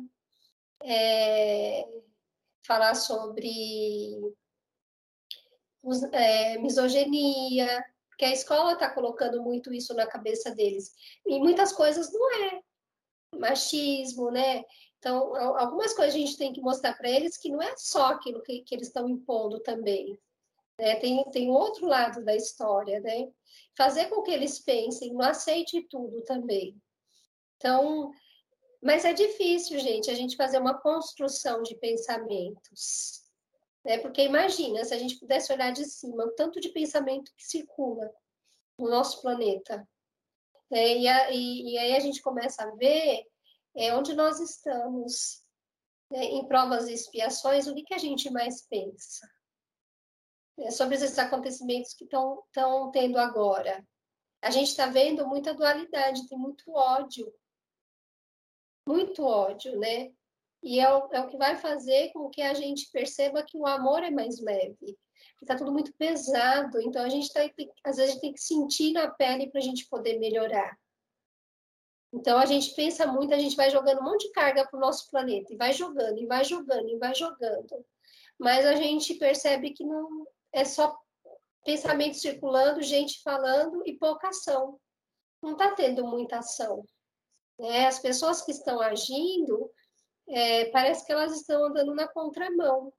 é 0.83 1.85
falar 2.67 2.93
sobre 2.95 4.19
é, 6.11 6.57
misoginia, 6.57 7.85
porque 8.09 8.25
a 8.25 8.33
escola 8.33 8.73
está 8.73 8.89
colocando 8.89 9.41
muito 9.41 9.73
isso 9.73 9.93
na 9.93 10.05
cabeça 10.05 10.53
deles. 10.53 10.93
E 11.25 11.39
muitas 11.39 11.71
coisas 11.71 12.11
não 12.11 12.43
é. 12.43 12.61
Machismo, 13.39 14.31
né? 14.31 14.63
Então, 14.97 15.35
algumas 15.57 15.93
coisas 15.93 16.15
a 16.15 16.17
gente 16.17 16.37
tem 16.37 16.51
que 16.51 16.61
mostrar 16.61 16.93
para 16.95 17.09
eles 17.09 17.37
que 17.37 17.49
não 17.49 17.61
é 17.61 17.75
só 17.77 18.07
aquilo 18.07 18.41
que, 18.41 18.61
que 18.63 18.73
eles 18.73 18.87
estão 18.87 19.07
impondo 19.07 19.59
também. 19.59 20.19
Né? 20.79 20.95
Tem, 20.95 21.23
tem 21.31 21.49
outro 21.49 21.85
lado 21.85 22.23
da 22.25 22.35
história, 22.35 22.99
né? 22.99 23.31
Fazer 23.77 24.07
com 24.07 24.23
que 24.23 24.31
eles 24.31 24.59
pensem, 24.59 25.13
não 25.13 25.21
aceite 25.21 25.85
tudo 25.89 26.23
também. 26.23 26.75
Então, 27.57 28.11
mas 28.87 29.03
é 29.03 29.11
difícil, 29.11 29.77
gente, 29.79 30.09
a 30.09 30.13
gente 30.13 30.37
fazer 30.37 30.59
uma 30.59 30.79
construção 30.79 31.61
de 31.61 31.75
pensamentos. 31.75 33.21
Né? 33.83 33.97
Porque 33.97 34.21
imagina, 34.23 34.81
se 34.85 34.93
a 34.93 34.97
gente 34.97 35.19
pudesse 35.19 35.51
olhar 35.51 35.71
de 35.71 35.83
cima, 35.83 36.23
o 36.23 36.31
tanto 36.31 36.61
de 36.61 36.69
pensamento 36.69 37.29
que 37.35 37.45
circula 37.45 38.09
no 38.79 38.89
nosso 38.89 39.21
planeta. 39.21 39.85
Né? 40.71 40.99
E, 40.99 41.07
a, 41.09 41.31
e, 41.31 41.73
e 41.73 41.77
aí 41.77 41.97
a 41.97 41.99
gente 41.99 42.21
começa 42.21 42.63
a 42.63 42.71
ver 42.75 43.25
é 43.75 43.93
onde 43.93 44.13
nós 44.13 44.39
estamos 44.39 45.43
né, 46.09 46.23
em 46.23 46.47
provas 46.47 46.87
e 46.87 46.93
expiações, 46.93 47.67
o 47.67 47.75
que, 47.75 47.83
que 47.83 47.93
a 47.93 47.99
gente 47.99 48.29
mais 48.29 48.61
pensa? 48.69 49.27
É 50.59 50.71
sobre 50.71 50.95
esses 50.95 51.19
acontecimentos 51.19 51.93
que 51.93 52.05
estão 52.05 52.89
tendo 52.93 53.17
agora. 53.17 53.85
A 54.41 54.49
gente 54.49 54.69
está 54.69 54.85
vendo 54.87 55.27
muita 55.27 55.53
dualidade, 55.53 56.25
tem 56.29 56.37
muito 56.37 56.71
ódio. 56.71 57.29
Muito 58.87 59.23
ódio, 59.23 59.77
né? 59.77 60.11
E 60.63 60.79
é 60.79 60.89
o, 60.89 61.09
é 61.11 61.19
o 61.19 61.27
que 61.27 61.37
vai 61.37 61.57
fazer 61.57 62.11
com 62.13 62.29
que 62.29 62.41
a 62.41 62.53
gente 62.53 62.89
perceba 62.89 63.43
que 63.43 63.57
o 63.57 63.67
amor 63.67 64.01
é 64.01 64.09
mais 64.09 64.39
leve. 64.39 64.97
Está 65.41 65.55
tudo 65.55 65.71
muito 65.71 65.93
pesado, 65.93 66.81
então 66.81 67.03
a 67.03 67.09
gente 67.09 67.31
tá, 67.31 67.41
às 67.83 67.97
vezes 67.97 68.19
tem 68.19 68.33
que 68.33 68.41
sentir 68.41 68.93
na 68.93 69.09
pele 69.09 69.51
para 69.51 69.59
a 69.59 69.63
gente 69.63 69.87
poder 69.87 70.17
melhorar. 70.19 70.77
Então 72.13 72.39
a 72.39 72.45
gente 72.45 72.73
pensa 72.75 73.05
muito, 73.05 73.33
a 73.33 73.37
gente 73.37 73.55
vai 73.55 73.69
jogando 73.69 73.99
um 73.99 74.05
monte 74.05 74.27
de 74.27 74.31
carga 74.31 74.65
para 74.65 74.77
o 74.77 74.81
nosso 74.81 75.09
planeta, 75.11 75.53
e 75.53 75.57
vai 75.57 75.73
jogando, 75.73 76.17
e 76.17 76.25
vai 76.25 76.43
jogando, 76.43 76.89
e 76.89 76.97
vai 76.97 77.13
jogando. 77.13 77.85
Mas 78.39 78.65
a 78.65 78.75
gente 78.75 79.15
percebe 79.15 79.71
que 79.71 79.83
não 79.83 80.25
é 80.53 80.63
só 80.63 80.97
pensamento 81.65 82.15
circulando, 82.15 82.81
gente 82.81 83.21
falando 83.21 83.83
e 83.85 83.97
pouca 83.97 84.29
ação. 84.29 84.79
Não 85.43 85.51
está 85.51 85.71
tendo 85.71 86.07
muita 86.07 86.37
ação. 86.37 86.85
Né? 87.59 87.87
As 87.87 87.99
pessoas 87.99 88.41
que 88.41 88.51
estão 88.51 88.79
agindo, 88.79 89.71
é, 90.27 90.65
parece 90.65 91.05
que 91.05 91.11
elas 91.11 91.33
estão 91.33 91.65
andando 91.65 91.93
na 91.95 92.07
contramão. 92.07 92.93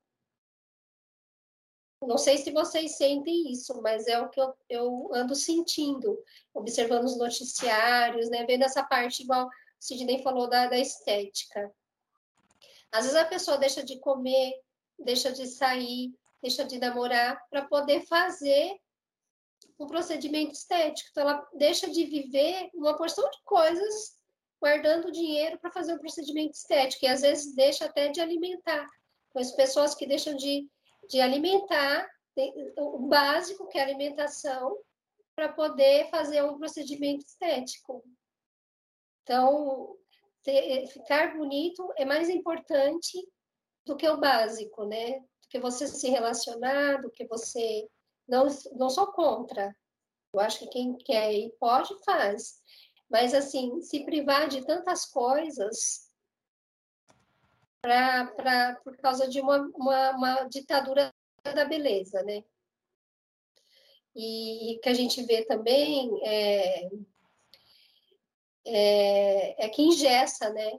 Não 2.00 2.16
sei 2.16 2.38
se 2.38 2.52
vocês 2.52 2.96
sentem 2.96 3.50
isso, 3.50 3.80
mas 3.82 4.06
é 4.06 4.20
o 4.20 4.28
que 4.28 4.40
eu, 4.40 4.54
eu 4.68 5.10
ando 5.12 5.34
sentindo, 5.34 6.22
observando 6.54 7.04
os 7.04 7.18
noticiários, 7.18 8.30
né, 8.30 8.46
vendo 8.46 8.62
essa 8.62 8.84
parte, 8.84 9.24
igual 9.24 9.46
o 9.46 9.50
Sidney 9.80 10.22
falou, 10.22 10.48
da, 10.48 10.68
da 10.68 10.78
estética. 10.78 11.72
Às 12.92 13.04
vezes 13.04 13.16
a 13.16 13.24
pessoa 13.24 13.58
deixa 13.58 13.82
de 13.82 13.98
comer, 13.98 14.52
deixa 14.98 15.32
de 15.32 15.46
sair, 15.46 16.14
deixa 16.40 16.64
de 16.64 16.78
namorar 16.78 17.44
para 17.50 17.66
poder 17.66 18.06
fazer 18.06 18.78
um 19.78 19.86
procedimento 19.86 20.52
estético. 20.52 21.10
Então, 21.10 21.28
ela 21.28 21.48
deixa 21.54 21.90
de 21.90 22.04
viver 22.04 22.70
uma 22.74 22.96
porção 22.96 23.28
de 23.28 23.42
coisas 23.44 24.17
guardando 24.60 25.12
dinheiro 25.12 25.58
para 25.58 25.70
fazer 25.70 25.94
um 25.94 25.98
procedimento 25.98 26.54
estético, 26.54 27.04
e 27.04 27.08
às 27.08 27.22
vezes 27.22 27.54
deixa 27.54 27.84
até 27.84 28.08
de 28.08 28.20
alimentar. 28.20 28.86
Então, 29.28 29.42
as 29.42 29.52
pessoas 29.52 29.94
que 29.94 30.06
deixam 30.06 30.34
de 30.36 30.68
de 31.08 31.20
alimentar, 31.20 32.06
o 32.76 32.98
básico, 33.08 33.66
que 33.68 33.78
é 33.78 33.82
alimentação, 33.82 34.76
para 35.34 35.52
poder 35.52 36.08
fazer 36.10 36.42
um 36.44 36.58
procedimento 36.58 37.24
estético. 37.24 38.04
Então, 39.22 39.96
ter, 40.42 40.86
ficar 40.88 41.36
bonito 41.36 41.92
é 41.96 42.04
mais 42.04 42.28
importante 42.28 43.18
do 43.84 43.96
que 43.96 44.08
o 44.08 44.18
básico, 44.18 44.84
né? 44.84 45.18
Do 45.18 45.48
que 45.48 45.58
você 45.58 45.86
se 45.86 46.08
relacionar, 46.10 47.00
do 47.00 47.10
que 47.10 47.26
você. 47.26 47.88
Não, 48.28 48.46
não 48.76 48.90
sou 48.90 49.06
contra. 49.12 49.74
Eu 50.32 50.40
acho 50.40 50.58
que 50.60 50.68
quem 50.68 50.96
quer 50.98 51.32
e 51.32 51.50
pode, 51.58 51.94
faz. 52.04 52.60
Mas, 53.08 53.32
assim, 53.32 53.80
se 53.80 54.04
privar 54.04 54.48
de 54.48 54.64
tantas 54.64 55.06
coisas 55.06 56.08
pra, 57.80 58.76
por 58.84 58.96
causa 58.98 59.26
de 59.28 59.40
uma, 59.40 59.60
uma, 59.74 60.10
uma 60.10 60.44
ditadura 60.44 61.12
da 61.42 61.64
beleza, 61.64 62.22
né? 62.22 62.44
E 64.14 64.78
que 64.82 64.88
a 64.88 64.94
gente 64.94 65.22
vê 65.22 65.44
também 65.44 66.10
é, 66.22 66.88
é, 68.66 69.64
é 69.64 69.68
que 69.68 69.82
ingessa, 69.82 70.50
né? 70.50 70.78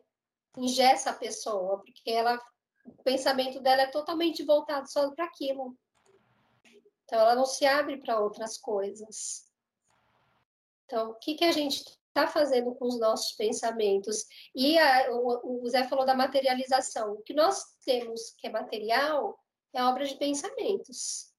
Ingessa 0.57 1.11
a 1.11 1.15
pessoa, 1.15 1.81
porque 1.83 2.11
ela, 2.11 2.39
o 2.85 3.03
pensamento 3.03 3.59
dela 3.59 3.83
é 3.83 3.87
totalmente 3.87 4.43
voltado 4.43 4.91
só 4.91 5.09
para 5.11 5.25
aquilo. 5.25 5.75
Então, 7.05 7.19
ela 7.19 7.33
não 7.33 7.45
se 7.45 7.65
abre 7.65 7.97
para 7.97 8.19
outras 8.19 8.57
coisas. 8.57 9.49
Então, 10.85 11.11
o 11.11 11.15
que, 11.15 11.35
que 11.35 11.45
a 11.45 11.51
gente 11.51 11.98
está 12.19 12.27
fazendo 12.27 12.75
com 12.75 12.85
os 12.85 12.99
nossos 12.99 13.33
pensamentos. 13.33 14.25
E 14.55 14.77
a, 14.77 15.11
o, 15.11 15.63
o 15.63 15.69
Zé 15.69 15.87
falou 15.87 16.05
da 16.05 16.15
materialização. 16.15 17.13
O 17.13 17.21
que 17.21 17.33
nós 17.33 17.63
temos 17.85 18.35
que 18.37 18.47
é 18.47 18.51
material 18.51 19.37
é 19.73 19.83
obra 19.83 20.05
de 20.05 20.15
pensamentos. 20.15 21.29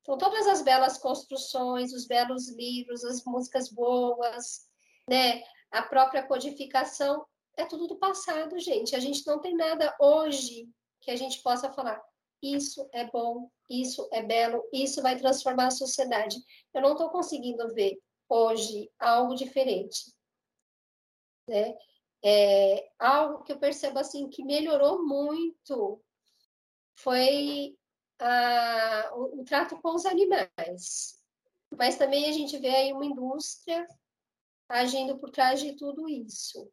Então, 0.00 0.18
todas 0.18 0.46
as 0.46 0.62
belas 0.62 0.98
construções, 0.98 1.92
os 1.92 2.06
belos 2.06 2.48
livros, 2.50 3.04
as 3.04 3.24
músicas 3.24 3.70
boas, 3.70 4.66
né, 5.08 5.42
a 5.70 5.82
própria 5.82 6.26
codificação, 6.26 7.24
é 7.56 7.64
tudo 7.64 7.86
do 7.86 7.96
passado, 7.96 8.58
gente. 8.58 8.94
A 8.94 9.00
gente 9.00 9.26
não 9.26 9.40
tem 9.40 9.56
nada 9.56 9.94
hoje 10.00 10.68
que 11.00 11.10
a 11.10 11.16
gente 11.16 11.42
possa 11.42 11.72
falar. 11.72 12.00
Isso 12.42 12.86
é 12.92 13.10
bom, 13.10 13.48
isso 13.70 14.06
é 14.12 14.22
belo, 14.22 14.62
isso 14.72 15.00
vai 15.00 15.16
transformar 15.16 15.68
a 15.68 15.70
sociedade. 15.70 16.36
Eu 16.74 16.82
não 16.82 16.92
estou 16.92 17.08
conseguindo 17.08 17.72
ver 17.72 17.98
hoje 18.34 18.90
algo 18.98 19.34
diferente. 19.36 20.12
Né? 21.48 21.76
É, 22.24 22.90
algo 22.98 23.44
que 23.44 23.52
eu 23.52 23.58
percebo 23.58 23.98
assim 23.98 24.28
que 24.28 24.42
melhorou 24.44 25.06
muito 25.06 26.02
foi 26.96 27.76
a, 28.18 29.10
o, 29.14 29.40
o, 29.40 29.44
trato 29.44 29.80
com 29.80 29.94
os 29.94 30.04
animais. 30.04 31.22
Mas 31.76 31.96
também 31.96 32.28
a 32.28 32.32
gente 32.32 32.58
vê 32.58 32.68
aí 32.68 32.92
uma 32.92 33.06
indústria 33.06 33.86
agindo 34.68 35.18
por 35.18 35.30
trás 35.30 35.60
de 35.60 35.76
tudo 35.76 36.08
isso, 36.08 36.70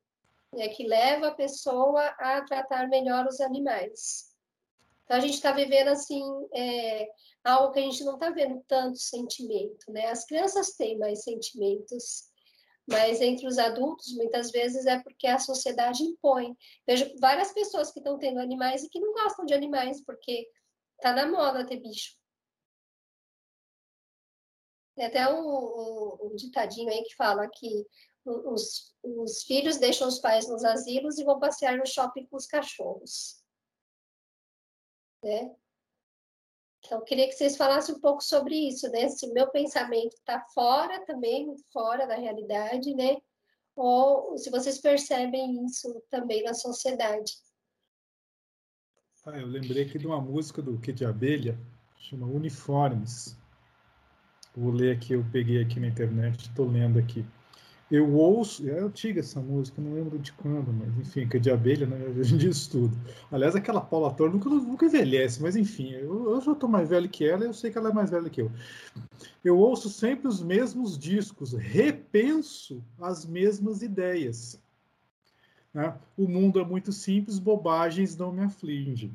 né, 0.54 0.69
que 0.69 0.88
leva 0.88 1.28
a 1.28 1.36
pessoa 1.36 2.06
a 2.19 2.43
tratar 2.45 2.88
melhor 2.88 3.28
os 3.28 3.41
animais. 3.41 4.31
Então 5.12 5.19
a 5.19 5.26
gente 5.26 5.34
está 5.34 5.52
vivendo 5.52 5.89
assim 5.89 6.24
é, 6.56 7.12
algo 7.43 7.74
que 7.74 7.80
a 7.80 7.82
gente 7.82 8.02
não 8.06 8.13
está 8.13 8.30
vendo 8.30 8.63
tanto 8.65 8.97
sentimento, 8.97 9.91
né? 9.91 10.06
As 10.06 10.26
crianças 10.26 10.71
têm 10.78 10.97
mais 10.97 11.26
sentimentos, 11.26 12.30
mas 12.89 13.19
entre 13.19 13.45
os 13.45 13.58
adultos, 13.58 14.15
muitas 14.15 14.52
vezes 14.52 14.86
é 14.86 15.04
porque 15.04 15.28
a 15.28 15.38
sociedade 15.38 16.02
impõe. 16.02 16.56
Vejo 16.88 17.13
várias 17.19 17.52
pessoas 17.52 17.91
que 17.91 18.00
estão 18.00 18.17
tendo 18.17 18.39
animais 18.39 18.86
e 18.86 18.89
que 18.89 19.02
não 19.02 19.12
gostam 19.12 19.43
de 19.43 19.54
animais, 19.54 20.02
porque 20.06 20.47
está 20.95 21.12
na 21.12 21.30
moda 21.30 21.67
ter 21.67 21.82
bicho. 21.82 22.15
Tem 24.95 25.08
até 25.08 25.28
um, 25.28 25.45
um, 25.45 26.17
um, 26.21 26.36
ditadinho 26.38 26.89
aí 26.89 27.04
que 27.04 27.17
fala 27.17 27.50
que 27.50 27.86
os, 28.24 28.95
os 29.04 29.43
filhos 29.43 29.76
deixam 29.76 30.08
os 30.08 30.19
pais 30.19 30.47
nos 30.47 30.63
asilos 30.63 31.17
e 31.19 31.26
vão 31.26 31.38
passear 31.38 31.78
no 31.78 31.86
shopping 31.86 32.26
com 32.28 32.38
os 32.38 32.47
cachorros. 32.47 33.40
Né? 35.23 35.55
Então, 36.84 36.99
eu 36.99 37.05
queria 37.05 37.27
que 37.27 37.34
vocês 37.34 37.55
falassem 37.55 37.95
um 37.95 37.99
pouco 37.99 38.23
sobre 38.23 38.55
isso, 38.55 38.89
né? 38.89 39.07
Se 39.07 39.31
meu 39.31 39.49
pensamento 39.49 40.13
está 40.13 40.41
fora 40.53 41.05
também, 41.05 41.55
fora 41.71 42.07
da 42.07 42.15
realidade, 42.15 42.93
né? 42.95 43.17
Ou 43.75 44.38
se 44.38 44.49
vocês 44.49 44.79
percebem 44.79 45.63
isso 45.65 46.01
também 46.10 46.43
na 46.43 46.53
sociedade. 46.53 47.34
Ah, 49.23 49.38
eu 49.38 49.45
lembrei 49.45 49.84
aqui 49.84 49.99
de 49.99 50.07
uma 50.07 50.19
música 50.19 50.62
do 50.62 50.77
de 50.77 51.05
Abelha, 51.05 51.57
chama 51.99 52.25
Uniformes. 52.25 53.38
Vou 54.55 54.71
ler 54.71 54.97
aqui, 54.97 55.13
eu 55.13 55.23
peguei 55.31 55.62
aqui 55.62 55.79
na 55.79 55.88
internet, 55.88 56.49
estou 56.49 56.67
lendo 56.67 56.97
aqui. 56.97 57.23
Eu 57.91 58.10
ouço, 58.13 58.67
é 58.69 58.80
antiga 58.80 59.19
essa 59.19 59.41
música, 59.41 59.82
não 59.82 59.93
lembro 59.93 60.17
de 60.17 60.32
quando, 60.32 60.71
mas 60.71 60.97
enfim, 60.97 61.27
que 61.27 61.36
é 61.36 61.39
de 61.41 61.51
abelha, 61.51 61.86
né? 61.86 61.97
A 62.17 62.23
gente 62.23 62.69
tudo. 62.69 62.97
Aliás, 63.30 63.54
aquela 63.54 63.82
Paula 63.82 64.13
Torre 64.13 64.32
nunca, 64.32 64.49
nunca 64.49 64.86
envelhece, 64.86 65.41
mas 65.41 65.58
enfim, 65.58 65.91
eu, 65.91 66.32
eu 66.32 66.39
já 66.39 66.54
estou 66.54 66.69
mais 66.69 66.88
velho 66.88 67.10
que 67.10 67.27
ela 67.27 67.43
eu 67.43 67.54
sei 67.54 67.69
que 67.69 67.77
ela 67.77 67.89
é 67.89 67.93
mais 67.93 68.10
velha 68.10 68.30
que 68.30 68.41
eu. 68.41 68.49
Eu 69.43 69.58
ouço 69.58 69.89
sempre 69.89 70.30
os 70.30 70.41
mesmos 70.41 70.97
discos, 70.97 71.51
repenso 71.51 72.82
as 72.97 73.25
mesmas 73.25 73.82
ideias. 73.82 74.58
Né? 75.73 75.93
O 76.17 76.30
mundo 76.30 76.62
é 76.62 76.65
muito 76.65 76.93
simples, 76.93 77.39
bobagens 77.39 78.15
não 78.15 78.32
me 78.32 78.41
afligem 78.41 79.13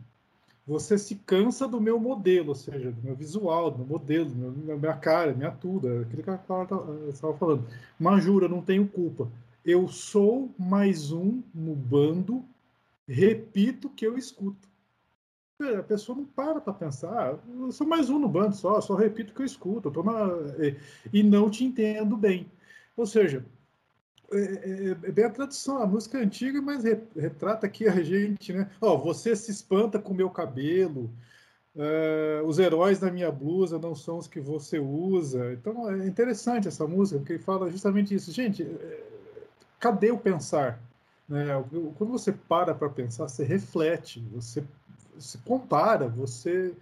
você 0.67 0.99
se 0.99 1.15
cansa 1.15 1.69
do 1.69 1.81
meu 1.81 2.01
modelo, 2.01 2.49
ou 2.49 2.55
seja, 2.55 2.91
do 2.91 3.01
meu 3.01 3.15
visual, 3.15 3.71
do 3.71 3.79
meu 3.79 3.87
modelo, 3.87 4.29
da 4.31 4.77
minha 4.77 4.97
cara, 4.97 5.33
minha 5.33 5.53
tudo, 5.53 5.89
é 5.89 6.01
aquilo 6.01 6.23
que 6.25 6.31
a 6.31 6.39
Clara 6.39 6.69
estava 7.09 7.37
falando. 7.37 7.67
Mas 7.99 8.25
jura, 8.25 8.49
não 8.49 8.61
tenho 8.61 8.89
culpa. 8.89 9.31
Eu 9.65 9.87
sou 9.87 10.51
mais 10.59 11.13
um 11.13 11.43
no 11.55 11.75
bando, 11.75 12.45
repito 13.07 13.89
que 13.91 14.07
eu 14.07 14.19
escuto. 14.19 14.69
A 15.79 15.83
pessoa 15.83 16.19
não 16.19 16.25
para 16.27 16.61
para 16.61 16.73
pensar, 16.73 17.31
ah, 17.33 17.39
eu 17.61 17.73
sou 17.73 17.87
mais 17.87 18.11
um 18.11 18.19
no 18.19 18.29
bando 18.29 18.55
só, 18.57 18.81
só 18.81 18.95
repito 18.95 19.33
que 19.33 19.41
eu 19.41 19.47
escuto, 19.47 19.91
eu 19.95 20.05
na... 20.05 20.29
e 21.13 21.23
não 21.23 21.49
te 21.49 21.65
entendo 21.65 22.17
bem. 22.17 22.51
Ou 22.97 23.07
seja, 23.07 23.45
é, 24.33 24.39
é, 24.39 24.91
é, 24.91 24.95
bem 25.13 25.25
a 25.25 25.31
tradução, 25.31 25.83
a 25.83 25.87
música 25.87 26.19
é 26.19 26.23
antiga, 26.23 26.61
mas 26.61 26.85
retrata 27.15 27.67
aqui 27.67 27.87
a 27.87 28.03
gente, 28.03 28.53
né? 28.53 28.71
Ó, 28.81 28.97
você 28.97 29.37
se 29.37 29.51
espanta 29.51 29.99
com 29.99 30.13
meu 30.13 30.31
cabelo, 30.31 31.11
uh, 31.75 32.45
os 32.47 32.59
heróis 32.59 32.99
da 32.99 33.11
minha 33.11 33.31
blusa 33.31 33.79
não 33.79 33.95
são 33.95 34.19
os 34.19 34.27
que 34.27 34.41
você 34.41 34.79
usa. 34.79 35.53
Então 35.53 35.91
é 35.91 36.07
interessante 36.07 36.67
essa 36.67 36.87
música, 36.87 37.19
porque 37.19 37.39
fala 37.39 37.71
justamente 37.71 38.15
isso. 38.15 38.33
Gente, 38.33 38.67
cadê 39.79 40.11
o 40.11 40.19
pensar? 40.19 40.81
Né? 41.29 41.47
Quando 41.97 42.11
você 42.11 42.33
para 42.33 42.75
para 42.75 42.89
pensar, 42.89 43.29
você 43.29 43.45
reflete, 43.45 44.21
você, 44.33 44.65
você 45.15 45.39
compara, 45.45 46.09
você 46.09 46.75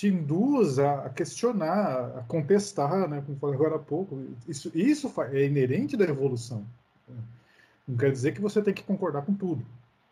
te 0.00 0.08
induz 0.08 0.78
a, 0.78 1.10
questionar, 1.10 2.16
a 2.16 2.22
contestar, 2.22 3.06
né, 3.06 3.20
como 3.20 3.38
falei 3.38 3.54
agora 3.54 3.76
há 3.76 3.78
pouco. 3.78 4.18
Isso, 4.48 4.72
isso 4.74 5.12
é 5.30 5.44
inerente 5.44 5.94
da 5.94 6.06
evolução. 6.06 6.66
Né? 7.06 7.18
Não 7.86 7.98
quer 7.98 8.10
dizer 8.10 8.32
que 8.32 8.40
você 8.40 8.62
tem 8.62 8.72
que 8.72 8.82
concordar 8.82 9.26
com 9.26 9.34
tudo. 9.34 9.62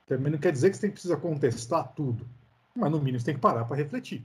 Também 0.06 0.30
não 0.30 0.38
quer 0.38 0.52
dizer 0.52 0.70
que 0.70 0.76
você 0.76 0.90
precisa 0.90 1.16
contestar 1.16 1.90
tudo. 1.94 2.26
Mas, 2.76 2.90
no 2.90 2.98
mínimo, 2.98 3.18
você 3.18 3.24
tem 3.24 3.34
que 3.34 3.40
parar 3.40 3.64
para 3.64 3.78
refletir. 3.78 4.22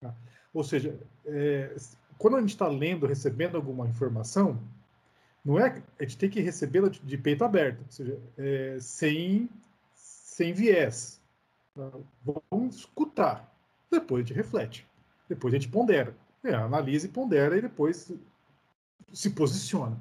Tá? 0.00 0.14
Ou 0.54 0.64
seja, 0.64 0.98
é, 1.26 1.76
quando 2.16 2.38
a 2.38 2.40
gente 2.40 2.54
está 2.54 2.66
lendo, 2.66 3.06
recebendo 3.06 3.56
alguma 3.58 3.86
informação, 3.86 4.58
não 5.44 5.58
é 5.58 5.82
a 6.00 6.02
gente 6.04 6.16
tem 6.16 6.30
que 6.30 6.40
recebê-la 6.40 6.88
de, 6.88 7.00
de, 7.00 7.18
peito 7.18 7.44
aberto, 7.44 7.80
ou 7.80 7.90
seja, 7.90 8.18
é, 8.38 8.78
sem, 8.80 9.46
sem 9.94 10.54
viés. 10.54 11.20
Tá? 11.74 11.90
Vamos 12.50 12.76
escutar. 12.76 13.53
Depois 13.90 14.24
a 14.24 14.26
gente 14.26 14.36
reflete. 14.36 14.86
Depois 15.28 15.54
a 15.54 15.58
gente 15.58 15.70
pondera. 15.70 16.16
É, 16.42 16.54
analisa 16.54 17.06
e 17.06 17.10
pondera 17.10 17.56
e 17.56 17.62
depois 17.62 18.12
se 19.12 19.30
posiciona. 19.30 19.98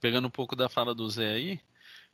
Pegando 0.00 0.28
um 0.28 0.30
pouco 0.30 0.54
da 0.54 0.68
fala 0.68 0.94
do 0.94 1.08
Zé 1.08 1.32
aí, 1.32 1.60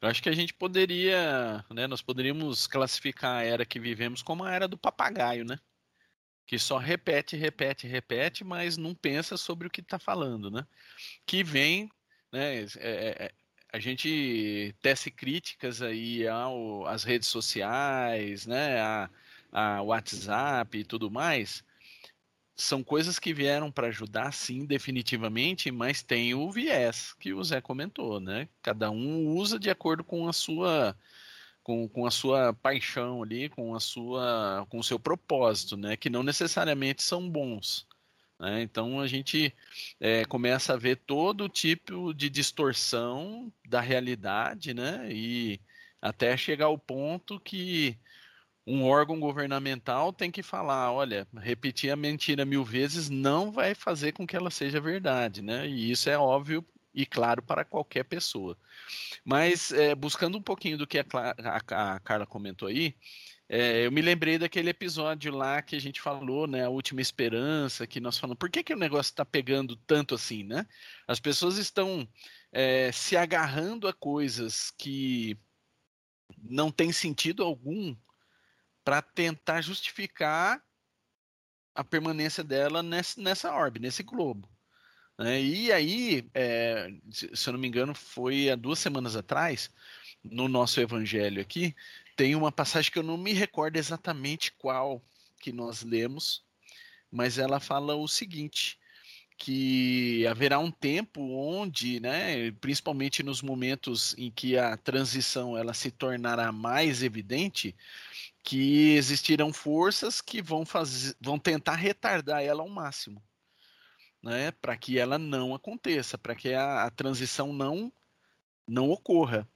eu 0.00 0.08
acho 0.08 0.22
que 0.22 0.28
a 0.28 0.34
gente 0.34 0.54
poderia, 0.54 1.64
né, 1.70 1.86
nós 1.86 2.00
poderíamos 2.00 2.66
classificar 2.66 3.36
a 3.36 3.42
era 3.42 3.66
que 3.66 3.80
vivemos 3.80 4.22
como 4.22 4.44
a 4.44 4.52
era 4.52 4.68
do 4.68 4.78
papagaio, 4.78 5.44
né? 5.44 5.58
Que 6.46 6.58
só 6.58 6.78
repete, 6.78 7.36
repete, 7.36 7.86
repete, 7.86 8.44
mas 8.44 8.76
não 8.76 8.94
pensa 8.94 9.36
sobre 9.36 9.66
o 9.66 9.70
que 9.70 9.80
está 9.80 9.98
falando, 9.98 10.50
né? 10.50 10.66
Que 11.26 11.42
vem, 11.42 11.90
né? 12.32 12.62
É, 12.62 12.66
é, 12.78 13.24
é, 13.26 13.32
a 13.72 13.78
gente 13.78 14.74
tece 14.82 15.10
críticas 15.10 15.82
aí 15.82 16.26
ao, 16.26 16.86
às 16.86 17.04
redes 17.04 17.28
sociais, 17.28 18.46
né? 18.46 18.80
A, 18.80 19.10
a 19.52 19.82
WhatsApp 19.82 20.78
e 20.78 20.84
tudo 20.84 21.10
mais, 21.10 21.64
são 22.56 22.82
coisas 22.84 23.18
que 23.18 23.32
vieram 23.32 23.70
para 23.72 23.88
ajudar, 23.88 24.32
sim, 24.32 24.66
definitivamente, 24.66 25.70
mas 25.70 26.02
tem 26.02 26.34
o 26.34 26.50
viés 26.50 27.14
que 27.14 27.32
o 27.32 27.42
Zé 27.42 27.60
comentou, 27.60 28.20
né? 28.20 28.48
Cada 28.62 28.90
um 28.90 29.28
usa 29.28 29.58
de 29.58 29.70
acordo 29.70 30.04
com 30.04 30.28
a 30.28 30.32
sua 30.32 30.96
com, 31.62 31.88
com 31.88 32.06
a 32.06 32.10
sua 32.10 32.52
paixão 32.54 33.22
ali, 33.22 33.48
com 33.48 33.74
a 33.74 33.80
sua 33.80 34.66
com 34.70 34.78
o 34.78 34.84
seu 34.84 34.98
propósito, 34.98 35.76
né? 35.76 35.96
Que 35.96 36.10
não 36.10 36.22
necessariamente 36.22 37.02
são 37.02 37.28
bons. 37.28 37.86
Né? 38.40 38.62
Então 38.62 38.98
a 39.00 39.06
gente 39.06 39.54
é, 40.00 40.24
começa 40.24 40.72
a 40.72 40.76
ver 40.76 40.96
todo 40.96 41.48
tipo 41.48 42.14
de 42.14 42.30
distorção 42.30 43.52
da 43.68 43.80
realidade, 43.80 44.72
né? 44.72 45.06
E 45.12 45.60
até 46.00 46.34
chegar 46.36 46.66
ao 46.66 46.78
ponto 46.78 47.38
que 47.38 47.98
um 48.66 48.84
órgão 48.84 49.20
governamental 49.20 50.12
tem 50.12 50.30
que 50.30 50.42
falar, 50.42 50.92
olha, 50.92 51.26
repetir 51.36 51.90
a 51.90 51.96
mentira 51.96 52.44
mil 52.46 52.64
vezes 52.64 53.10
não 53.10 53.52
vai 53.52 53.74
fazer 53.74 54.12
com 54.12 54.26
que 54.26 54.36
ela 54.36 54.50
seja 54.50 54.80
verdade, 54.80 55.42
né? 55.42 55.68
E 55.68 55.90
isso 55.90 56.08
é 56.08 56.16
óbvio 56.16 56.64
e 56.94 57.04
claro 57.04 57.42
para 57.42 57.64
qualquer 57.64 58.04
pessoa. 58.04 58.56
Mas 59.24 59.72
é, 59.72 59.94
buscando 59.94 60.38
um 60.38 60.42
pouquinho 60.42 60.78
do 60.78 60.86
que 60.86 60.98
a, 60.98 61.04
a, 61.12 61.94
a 61.96 62.00
Carla 62.00 62.26
comentou 62.26 62.68
aí, 62.68 62.94
é, 63.52 63.84
eu 63.84 63.90
me 63.90 64.00
lembrei 64.00 64.38
daquele 64.38 64.70
episódio 64.70 65.34
lá 65.34 65.60
que 65.60 65.74
a 65.74 65.80
gente 65.80 66.00
falou, 66.00 66.46
né? 66.46 66.64
A 66.64 66.68
última 66.68 67.00
esperança, 67.00 67.84
que 67.84 67.98
nós 67.98 68.16
falamos, 68.16 68.38
por 68.38 68.48
que, 68.48 68.62
que 68.62 68.72
o 68.72 68.78
negócio 68.78 69.10
está 69.10 69.24
pegando 69.24 69.74
tanto 69.74 70.14
assim, 70.14 70.44
né? 70.44 70.64
As 71.08 71.18
pessoas 71.18 71.56
estão 71.56 72.08
é, 72.52 72.92
se 72.92 73.16
agarrando 73.16 73.88
a 73.88 73.92
coisas 73.92 74.70
que 74.78 75.36
não 76.38 76.70
tem 76.70 76.92
sentido 76.92 77.42
algum 77.42 77.96
para 78.84 79.02
tentar 79.02 79.62
justificar 79.62 80.62
a 81.74 81.82
permanência 81.82 82.44
dela 82.44 82.84
nessa, 82.84 83.20
nessa 83.20 83.52
orbe, 83.52 83.80
nesse 83.80 84.04
globo. 84.04 84.48
Né? 85.18 85.42
E 85.42 85.72
aí, 85.72 86.30
é, 86.34 86.88
se 87.10 87.48
eu 87.48 87.54
não 87.54 87.58
me 87.58 87.66
engano, 87.66 87.96
foi 87.96 88.48
há 88.48 88.54
duas 88.54 88.78
semanas 88.78 89.16
atrás, 89.16 89.70
no 90.22 90.46
nosso 90.46 90.80
evangelho 90.80 91.40
aqui, 91.40 91.74
tem 92.20 92.36
uma 92.36 92.52
passagem 92.52 92.92
que 92.92 92.98
eu 92.98 93.02
não 93.02 93.16
me 93.16 93.32
recordo 93.32 93.76
exatamente 93.76 94.52
qual 94.52 95.02
que 95.40 95.50
nós 95.50 95.82
lemos, 95.82 96.44
mas 97.10 97.38
ela 97.38 97.58
fala 97.58 97.94
o 97.94 98.06
seguinte: 98.06 98.78
que 99.38 100.26
haverá 100.26 100.58
um 100.58 100.70
tempo 100.70 101.22
onde, 101.22 101.98
né, 101.98 102.50
principalmente 102.60 103.22
nos 103.22 103.40
momentos 103.40 104.14
em 104.18 104.30
que 104.30 104.58
a 104.58 104.76
transição 104.76 105.56
ela 105.56 105.72
se 105.72 105.90
tornará 105.90 106.52
mais 106.52 107.02
evidente, 107.02 107.74
que 108.44 108.90
existirão 108.96 109.50
forças 109.50 110.20
que 110.20 110.42
vão 110.42 110.66
fazer, 110.66 111.16
vão 111.18 111.38
tentar 111.38 111.76
retardar 111.76 112.42
ela 112.42 112.60
ao 112.60 112.68
máximo, 112.68 113.22
né, 114.22 114.50
para 114.50 114.76
que 114.76 114.98
ela 114.98 115.18
não 115.18 115.54
aconteça, 115.54 116.18
para 116.18 116.34
que 116.34 116.52
a, 116.52 116.84
a, 116.84 116.90
transição 116.90 117.50
não 117.50 117.90
não 118.68 118.90
ocorra. 118.90 119.48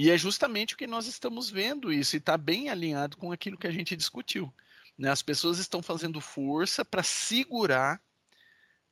E 0.00 0.12
é 0.12 0.16
justamente 0.16 0.74
o 0.74 0.76
que 0.76 0.86
nós 0.86 1.08
estamos 1.08 1.50
vendo 1.50 1.92
isso 1.92 2.14
e 2.14 2.18
está 2.18 2.38
bem 2.38 2.68
alinhado 2.68 3.16
com 3.16 3.32
aquilo 3.32 3.58
que 3.58 3.66
a 3.66 3.70
gente 3.72 3.96
discutiu. 3.96 4.54
Né? 4.96 5.10
As 5.10 5.22
pessoas 5.22 5.58
estão 5.58 5.82
fazendo 5.82 6.20
força 6.20 6.84
para 6.84 7.02
segurar 7.02 8.00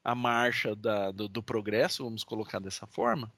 a 0.03 0.16
marcha 0.16 0.75
da, 0.75 1.12
do, 1.12 1.29
do 1.29 1.40
progresso, 1.45 2.03
vamos 2.03 2.25
colocar 2.25 2.59
dessa 2.59 2.88
forma, 2.88 3.33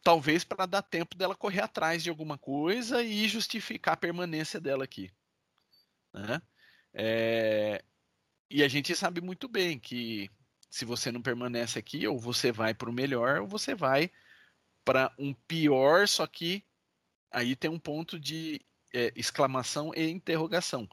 talvez 0.00 0.44
para 0.44 0.64
dar 0.64 0.82
tempo 0.82 1.16
dela 1.16 1.34
correr 1.34 1.62
atrás 1.62 2.04
de 2.04 2.10
alguma 2.10 2.38
coisa 2.38 3.02
e 3.02 3.26
justificar 3.26 3.94
a 3.94 3.96
permanência 3.96 4.60
dela 4.60 4.84
aqui. 4.84 5.10
Né? 6.14 6.40
É, 6.94 7.84
e 8.48 8.62
a 8.62 8.68
gente 8.68 8.94
sabe 8.94 9.20
muito 9.20 9.48
bem 9.48 9.76
que 9.76 10.30
se 10.70 10.84
você 10.84 11.10
não 11.10 11.20
permanece 11.20 11.80
aqui, 11.80 12.06
ou 12.06 12.16
você 12.16 12.52
vai 12.52 12.74
para 12.74 12.88
o 12.88 12.92
melhor, 12.92 13.40
ou 13.40 13.48
você 13.48 13.74
vai 13.74 14.08
para 14.84 15.12
um 15.18 15.32
pior, 15.32 16.08
só 16.08 16.26
que 16.26 16.64
aí 17.30 17.56
tem 17.56 17.70
um 17.70 17.78
ponto 17.78 18.18
de 18.18 18.60
é, 18.92 19.12
exclamação 19.16 19.92
e 19.94 20.08
interrogação. 20.08 20.88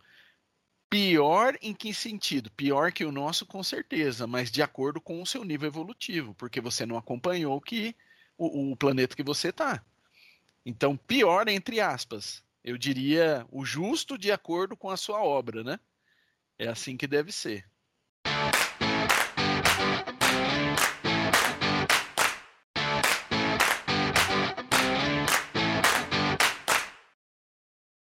Pior 0.89 1.55
em 1.61 1.73
que 1.73 1.93
sentido? 1.93 2.49
Pior 2.51 2.91
que 2.91 3.05
o 3.05 3.11
nosso, 3.11 3.45
com 3.45 3.61
certeza, 3.61 4.25
mas 4.25 4.49
de 4.49 4.61
acordo 4.61 4.99
com 4.99 5.21
o 5.21 5.25
seu 5.25 5.43
nível 5.43 5.67
evolutivo, 5.67 6.33
porque 6.33 6.59
você 6.59 6.85
não 6.85 6.97
acompanhou 6.97 7.61
que 7.61 7.95
o, 8.37 8.71
o 8.71 8.75
planeta 8.75 9.15
que 9.15 9.23
você 9.23 9.49
está. 9.49 9.83
Então, 10.65 10.97
pior 10.97 11.47
entre 11.47 11.79
aspas. 11.79 12.43
Eu 12.63 12.77
diria 12.77 13.47
o 13.49 13.63
justo 13.63 14.17
de 14.17 14.31
acordo 14.31 14.75
com 14.75 14.89
a 14.89 14.97
sua 14.97 15.23
obra, 15.23 15.63
né? 15.63 15.79
É 16.57 16.67
assim 16.67 16.97
que 16.97 17.07
deve 17.07 17.31
ser. 17.31 17.65